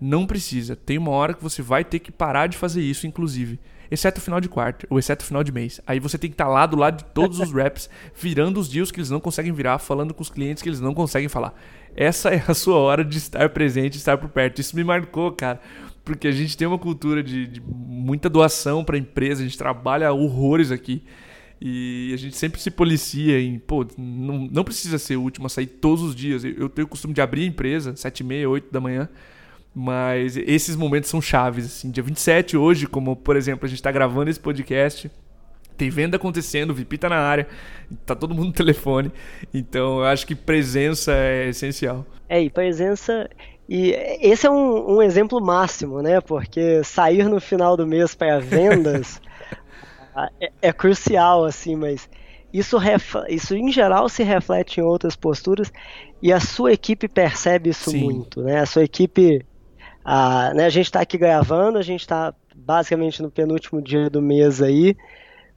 Não 0.00 0.26
precisa. 0.26 0.74
Tem 0.74 0.98
uma 0.98 1.10
hora 1.10 1.34
que 1.34 1.42
você 1.42 1.62
vai 1.62 1.84
ter 1.84 1.98
que 1.98 2.10
parar 2.10 2.46
de 2.46 2.56
fazer 2.56 2.82
isso, 2.82 3.06
inclusive 3.06 3.60
exceto 3.90 4.20
o 4.20 4.22
final 4.22 4.40
de 4.40 4.48
quarto, 4.48 4.86
ou 4.88 4.98
exceto 4.98 5.24
o 5.24 5.26
final 5.26 5.42
de 5.42 5.52
mês. 5.52 5.80
Aí 5.86 5.98
você 5.98 6.16
tem 6.16 6.30
que 6.30 6.34
estar 6.34 6.44
tá 6.44 6.50
lá 6.50 6.66
do 6.66 6.76
lado 6.76 6.98
de 6.98 7.04
todos 7.12 7.40
os 7.40 7.50
reps, 7.52 7.90
virando 8.14 8.60
os 8.60 8.68
deals 8.68 8.90
que 8.90 9.00
eles 9.00 9.10
não 9.10 9.20
conseguem 9.20 9.52
virar, 9.52 9.78
falando 9.78 10.14
com 10.14 10.22
os 10.22 10.30
clientes 10.30 10.62
que 10.62 10.68
eles 10.68 10.80
não 10.80 10.94
conseguem 10.94 11.28
falar. 11.28 11.54
Essa 11.96 12.30
é 12.30 12.44
a 12.46 12.54
sua 12.54 12.76
hora 12.76 13.04
de 13.04 13.18
estar 13.18 13.48
presente, 13.50 13.96
estar 13.96 14.16
por 14.16 14.28
perto. 14.28 14.60
Isso 14.60 14.76
me 14.76 14.84
marcou, 14.84 15.32
cara. 15.32 15.60
Porque 16.04 16.28
a 16.28 16.32
gente 16.32 16.56
tem 16.56 16.66
uma 16.66 16.78
cultura 16.78 17.22
de, 17.22 17.46
de 17.46 17.60
muita 17.60 18.28
doação 18.28 18.84
para 18.84 18.96
a 18.96 18.98
empresa, 18.98 19.42
a 19.42 19.44
gente 19.44 19.58
trabalha 19.58 20.12
horrores 20.12 20.70
aqui. 20.70 21.02
E 21.60 22.10
a 22.14 22.16
gente 22.16 22.36
sempre 22.36 22.58
se 22.58 22.70
policia 22.70 23.38
em, 23.38 23.58
pô, 23.58 23.86
não, 23.98 24.48
não 24.50 24.64
precisa 24.64 24.98
ser 24.98 25.16
o 25.16 25.22
último 25.22 25.46
a 25.46 25.50
sair 25.50 25.66
todos 25.66 26.02
os 26.02 26.14
dias. 26.14 26.42
Eu, 26.42 26.52
eu 26.52 26.68
tenho 26.70 26.86
o 26.86 26.88
costume 26.88 27.12
de 27.12 27.20
abrir 27.20 27.42
a 27.42 27.46
empresa, 27.46 27.94
7 27.94 28.20
e 28.20 28.24
meia, 28.24 28.48
8 28.48 28.72
da 28.72 28.80
manhã. 28.80 29.08
Mas 29.74 30.36
esses 30.36 30.74
momentos 30.74 31.08
são 31.08 31.20
chaves, 31.20 31.64
assim. 31.64 31.90
Dia 31.90 32.02
27 32.02 32.56
hoje, 32.56 32.86
como 32.86 33.14
por 33.14 33.36
exemplo, 33.36 33.66
a 33.66 33.68
gente 33.68 33.78
está 33.78 33.92
gravando 33.92 34.30
esse 34.30 34.40
podcast, 34.40 35.10
tem 35.80 35.88
venda 35.88 36.16
acontecendo, 36.16 36.70
o 36.70 36.74
VIP 36.74 36.98
tá 36.98 37.08
na 37.08 37.18
área, 37.18 37.48
tá 38.04 38.14
todo 38.14 38.34
mundo 38.34 38.48
no 38.48 38.52
telefone. 38.52 39.10
Então 39.54 40.00
eu 40.00 40.04
acho 40.04 40.26
que 40.26 40.34
presença 40.34 41.12
é 41.12 41.48
essencial. 41.48 42.04
É, 42.28 42.42
e 42.42 42.50
presença. 42.50 43.30
E 43.68 43.92
esse 44.20 44.46
é 44.46 44.50
um, 44.50 44.96
um 44.96 45.02
exemplo 45.02 45.40
máximo, 45.40 46.02
né? 46.02 46.20
Porque 46.20 46.82
sair 46.84 47.28
no 47.28 47.40
final 47.40 47.76
do 47.76 47.86
mês 47.86 48.14
para 48.14 48.40
vendas 48.40 49.22
é, 50.40 50.52
é, 50.60 50.72
crucial, 50.72 51.44
assim, 51.44 51.76
mas 51.76 52.10
isso, 52.52 52.76
isso 53.28 53.54
em 53.54 53.72
geral 53.72 54.08
se 54.08 54.22
reflete 54.22 54.80
em 54.80 54.82
outras 54.82 55.16
posturas 55.16 55.72
e 56.20 56.32
a 56.32 56.40
sua 56.40 56.72
equipe 56.72 57.08
percebe 57.08 57.70
isso 57.70 57.90
Sim. 57.90 58.02
muito, 58.04 58.42
né? 58.42 58.58
A 58.58 58.66
sua 58.66 58.82
equipe 58.82 59.46
ah, 60.12 60.52
né, 60.54 60.66
a 60.66 60.70
gente 60.70 60.86
está 60.86 61.00
aqui 61.00 61.16
gravando, 61.16 61.78
a 61.78 61.82
gente 61.82 62.00
está 62.00 62.34
basicamente 62.52 63.22
no 63.22 63.30
penúltimo 63.30 63.80
dia 63.80 64.10
do 64.10 64.20
mês 64.20 64.60
aí, 64.60 64.96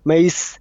mas 0.03 0.59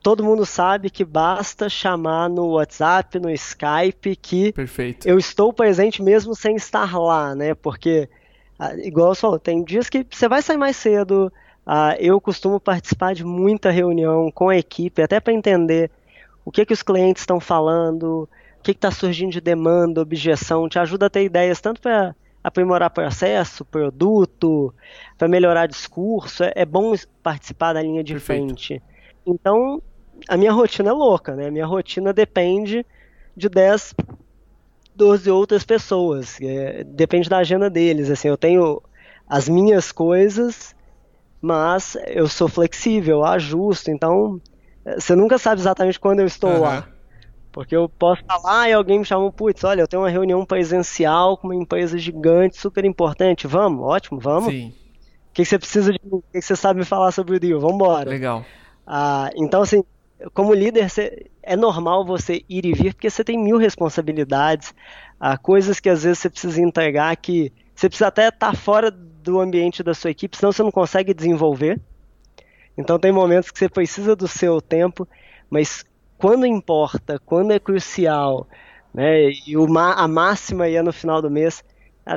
todo 0.00 0.22
mundo 0.22 0.46
sabe 0.46 0.90
que 0.90 1.04
basta 1.04 1.68
chamar 1.68 2.30
no 2.30 2.52
WhatsApp, 2.52 3.18
no 3.18 3.28
Skype, 3.30 4.14
que 4.14 4.52
Perfeito. 4.52 5.08
eu 5.08 5.18
estou 5.18 5.52
presente 5.52 6.00
mesmo 6.00 6.36
sem 6.36 6.54
estar 6.54 6.96
lá, 6.96 7.34
né? 7.34 7.52
Porque, 7.52 8.08
ah, 8.56 8.76
igual 8.76 9.12
você 9.12 9.22
falou, 9.22 9.40
tem 9.40 9.64
dias 9.64 9.90
que 9.90 10.06
você 10.08 10.28
vai 10.28 10.40
sair 10.40 10.56
mais 10.56 10.76
cedo, 10.76 11.32
Uh, 11.64 11.94
eu 12.00 12.20
costumo 12.20 12.58
participar 12.58 13.14
de 13.14 13.24
muita 13.24 13.70
reunião 13.70 14.32
com 14.32 14.48
a 14.48 14.56
equipe, 14.56 15.00
até 15.00 15.20
para 15.20 15.32
entender 15.32 15.92
o 16.44 16.50
que, 16.50 16.66
que 16.66 16.72
os 16.72 16.82
clientes 16.82 17.22
estão 17.22 17.38
falando, 17.38 18.28
o 18.58 18.62
que 18.64 18.72
está 18.72 18.90
surgindo 18.90 19.30
de 19.30 19.40
demanda, 19.40 20.02
objeção, 20.02 20.68
te 20.68 20.76
ajuda 20.76 21.06
a 21.06 21.10
ter 21.10 21.22
ideias 21.22 21.60
tanto 21.60 21.80
para 21.80 22.16
aprimorar 22.42 22.90
processo, 22.90 23.64
produto, 23.64 24.74
para 25.16 25.28
melhorar 25.28 25.66
discurso. 25.66 26.44
É, 26.44 26.52
é, 26.56 26.64
bom 26.64 26.94
participar 27.22 27.72
da 27.72 27.82
linha 27.82 28.02
de 28.02 28.14
Perfeito. 28.14 28.46
frente. 28.46 28.82
Então, 29.26 29.80
a 30.28 30.36
minha 30.36 30.52
rotina 30.52 30.90
é 30.90 30.92
louca, 30.92 31.34
né? 31.36 31.48
A 31.48 31.50
minha 31.50 31.66
rotina 31.66 32.12
depende 32.12 32.84
de 33.36 33.48
10, 33.48 33.94
12 34.94 35.30
outras 35.30 35.64
pessoas. 35.64 36.38
É, 36.40 36.84
depende 36.84 37.28
da 37.28 37.38
agenda 37.38 37.70
deles. 37.70 38.10
Assim, 38.10 38.28
eu 38.28 38.36
tenho 38.36 38.82
as 39.28 39.48
minhas 39.48 39.92
coisas, 39.92 40.74
mas 41.40 41.96
eu 42.06 42.28
sou 42.28 42.48
flexível, 42.48 43.24
ajusto. 43.24 43.90
Então, 43.90 44.40
você 44.84 45.14
nunca 45.14 45.38
sabe 45.38 45.60
exatamente 45.60 46.00
quando 46.00 46.20
eu 46.20 46.26
estou 46.26 46.50
uhum. 46.50 46.60
lá. 46.60 46.88
Porque 47.52 47.76
eu 47.76 47.86
posso 47.86 48.22
falar 48.24 48.70
e 48.70 48.72
alguém 48.72 48.98
me 48.98 49.04
chama, 49.04 49.30
putz, 49.30 49.62
olha, 49.62 49.82
eu 49.82 49.86
tenho 49.86 50.02
uma 50.02 50.08
reunião 50.08 50.44
presencial 50.44 51.36
com 51.36 51.48
uma 51.48 51.54
empresa 51.54 51.98
gigante, 51.98 52.56
super 52.56 52.84
importante. 52.84 53.46
Vamos, 53.46 53.84
ótimo, 53.84 54.18
vamos. 54.18 54.50
Sim. 54.50 54.68
O 55.30 55.34
que, 55.34 55.44
você 55.44 55.58
precisa 55.58 55.92
de 55.92 56.00
mim? 56.02 56.16
O 56.16 56.24
que, 56.32 56.40
você 56.40 56.56
sabe 56.56 56.80
me 56.80 56.84
falar 56.84 57.12
sobre 57.12 57.36
o 57.36 57.40
deal? 57.40 57.60
Vamos 57.60 57.76
embora. 57.76 58.08
Legal. 58.08 58.44
Ah, 58.86 59.30
então, 59.36 59.60
assim, 59.60 59.84
como 60.32 60.54
líder, 60.54 60.88
você, 60.88 61.26
é 61.42 61.54
normal 61.54 62.06
você 62.06 62.42
ir 62.48 62.64
e 62.64 62.72
vir, 62.72 62.94
porque 62.94 63.10
você 63.10 63.22
tem 63.22 63.38
mil 63.38 63.58
responsabilidades, 63.58 64.74
ah, 65.20 65.36
coisas 65.36 65.78
que 65.78 65.90
às 65.90 66.04
vezes 66.04 66.20
você 66.20 66.30
precisa 66.30 66.60
entregar 66.60 67.14
que 67.16 67.52
você 67.74 67.88
precisa 67.88 68.08
até 68.08 68.28
estar 68.28 68.52
tá 68.52 68.54
fora 68.54 68.90
do 68.90 69.40
ambiente 69.40 69.82
da 69.82 69.94
sua 69.94 70.10
equipe, 70.10 70.36
senão 70.36 70.52
você 70.52 70.62
não 70.62 70.70
consegue 70.70 71.12
desenvolver. 71.12 71.80
Então 72.76 72.98
tem 72.98 73.12
momentos 73.12 73.50
que 73.50 73.58
você 73.58 73.68
precisa 73.68 74.16
do 74.16 74.26
seu 74.26 74.60
tempo, 74.60 75.06
mas 75.50 75.84
quando 76.22 76.46
importa, 76.46 77.18
quando 77.26 77.50
é 77.50 77.58
crucial, 77.58 78.46
né, 78.94 79.32
e 79.44 79.56
uma, 79.56 79.94
a 79.94 80.06
máxima 80.06 80.68
é 80.68 80.80
no 80.80 80.92
final 80.92 81.20
do 81.20 81.28
mês, 81.28 81.64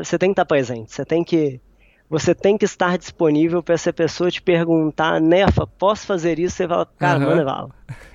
você 0.03 0.15
tem 0.15 0.29
que 0.29 0.33
estar 0.33 0.45
presente, 0.45 0.93
você 0.93 1.03
tem 1.03 1.23
que 1.23 1.59
você 2.07 2.35
tem 2.35 2.55
que 2.55 2.65
estar 2.65 2.99
disponível 2.99 3.63
para 3.63 3.73
essa 3.73 3.91
pessoa 3.91 4.29
te 4.29 4.39
perguntar, 4.39 5.19
Nefa, 5.19 5.65
posso 5.65 6.05
fazer 6.05 6.37
isso? 6.37 6.57
Você 6.57 6.67
fala, 6.67 6.85
cara, 6.99 7.17
uhum. 7.17 7.35
manda 7.35 7.69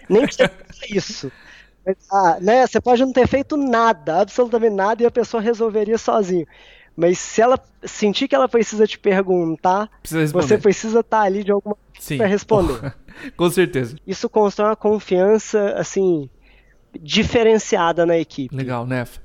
Nem 0.08 0.24
que 0.28 0.34
você 0.36 0.46
faça 0.46 0.86
isso. 0.96 1.32
Mas, 1.84 1.96
ah, 2.12 2.38
né, 2.40 2.64
você 2.64 2.80
pode 2.80 3.04
não 3.04 3.12
ter 3.12 3.26
feito 3.26 3.56
nada, 3.56 4.20
absolutamente 4.20 4.76
nada, 4.76 5.02
e 5.02 5.06
a 5.06 5.10
pessoa 5.10 5.42
resolveria 5.42 5.98
sozinho. 5.98 6.46
Mas 7.00 7.18
se 7.18 7.40
ela 7.40 7.58
sentir 7.82 8.28
que 8.28 8.34
ela 8.34 8.46
precisa 8.46 8.86
te 8.86 8.98
perguntar, 8.98 9.88
precisa 10.02 10.30
você 10.30 10.58
precisa 10.58 11.00
estar 11.00 11.22
ali 11.22 11.42
de 11.42 11.50
alguma 11.50 11.74
para 12.18 12.26
responder. 12.26 12.94
Com 13.36 13.50
certeza. 13.50 13.96
Isso 14.06 14.28
constrói 14.28 14.68
uma 14.68 14.76
confiança, 14.76 15.72
assim, 15.78 16.28
diferenciada 17.00 18.04
na 18.04 18.18
equipe. 18.18 18.54
Legal, 18.54 18.86
Nef. 18.86 19.18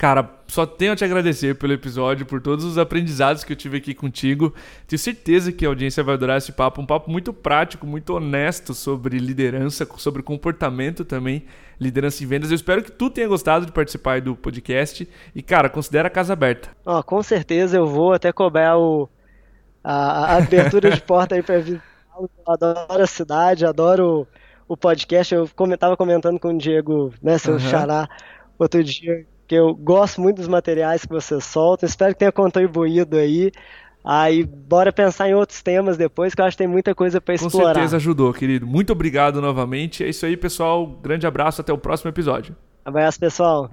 Cara, 0.00 0.30
só 0.46 0.64
tenho 0.64 0.92
a 0.92 0.96
te 0.96 1.04
agradecer 1.04 1.56
pelo 1.56 1.74
episódio, 1.74 2.24
por 2.24 2.40
todos 2.40 2.64
os 2.64 2.78
aprendizados 2.78 3.44
que 3.44 3.52
eu 3.52 3.56
tive 3.56 3.76
aqui 3.76 3.92
contigo. 3.92 4.54
Tenho 4.88 4.98
certeza 4.98 5.52
que 5.52 5.66
a 5.66 5.68
audiência 5.68 6.02
vai 6.02 6.14
adorar 6.14 6.38
esse 6.38 6.52
papo. 6.52 6.80
Um 6.80 6.86
papo 6.86 7.10
muito 7.10 7.34
prático, 7.34 7.86
muito 7.86 8.14
honesto 8.14 8.72
sobre 8.72 9.18
liderança, 9.18 9.86
sobre 9.98 10.22
comportamento 10.22 11.04
também, 11.04 11.44
liderança 11.78 12.24
em 12.24 12.26
vendas. 12.26 12.50
Eu 12.50 12.54
espero 12.54 12.82
que 12.82 12.90
tu 12.90 13.10
tenha 13.10 13.28
gostado 13.28 13.66
de 13.66 13.72
participar 13.72 14.22
do 14.22 14.34
podcast. 14.34 15.06
E, 15.34 15.42
cara, 15.42 15.68
considera 15.68 16.08
a 16.08 16.10
casa 16.10 16.32
aberta. 16.32 16.70
Oh, 16.86 17.02
com 17.02 17.22
certeza 17.22 17.76
eu 17.76 17.86
vou 17.86 18.14
até 18.14 18.32
cobrar 18.32 18.78
o, 18.78 19.06
a, 19.84 20.32
a 20.32 20.36
abertura 20.38 20.90
de 20.90 21.02
porta 21.02 21.34
aí 21.34 21.42
para 21.42 21.56
eu 21.56 21.78
adoro 22.48 23.02
a 23.02 23.06
cidade, 23.06 23.66
adoro 23.66 24.26
o, 24.66 24.72
o 24.72 24.76
podcast. 24.78 25.34
Eu 25.34 25.44
estava 25.44 25.94
comentando 25.94 26.40
com 26.40 26.54
o 26.54 26.56
Diego, 26.56 27.12
né, 27.22 27.36
seu 27.36 27.52
uhum. 27.52 27.60
xará, 27.60 28.08
outro 28.58 28.82
dia, 28.82 29.26
que 29.50 29.56
eu 29.56 29.74
gosto 29.74 30.20
muito 30.20 30.36
dos 30.36 30.46
materiais 30.46 31.04
que 31.04 31.08
você 31.08 31.40
solta. 31.40 31.84
Espero 31.84 32.12
que 32.12 32.20
tenha 32.20 32.30
contribuído 32.30 33.16
aí. 33.16 33.50
Aí, 34.04 34.44
bora 34.44 34.92
pensar 34.92 35.28
em 35.28 35.34
outros 35.34 35.60
temas 35.60 35.96
depois, 35.96 36.36
que 36.36 36.40
eu 36.40 36.44
acho 36.44 36.56
que 36.56 36.62
tem 36.62 36.68
muita 36.68 36.94
coisa 36.94 37.20
para 37.20 37.34
explorar. 37.34 37.70
Com 37.70 37.74
certeza 37.74 37.96
ajudou, 37.96 38.32
querido. 38.32 38.64
Muito 38.64 38.92
obrigado 38.92 39.42
novamente. 39.42 40.04
É 40.04 40.08
isso 40.08 40.24
aí, 40.24 40.36
pessoal. 40.36 40.86
Grande 40.86 41.26
abraço, 41.26 41.62
até 41.62 41.72
o 41.72 41.78
próximo 41.78 42.10
episódio. 42.10 42.54
Abraço, 42.84 43.18
pessoal. 43.18 43.72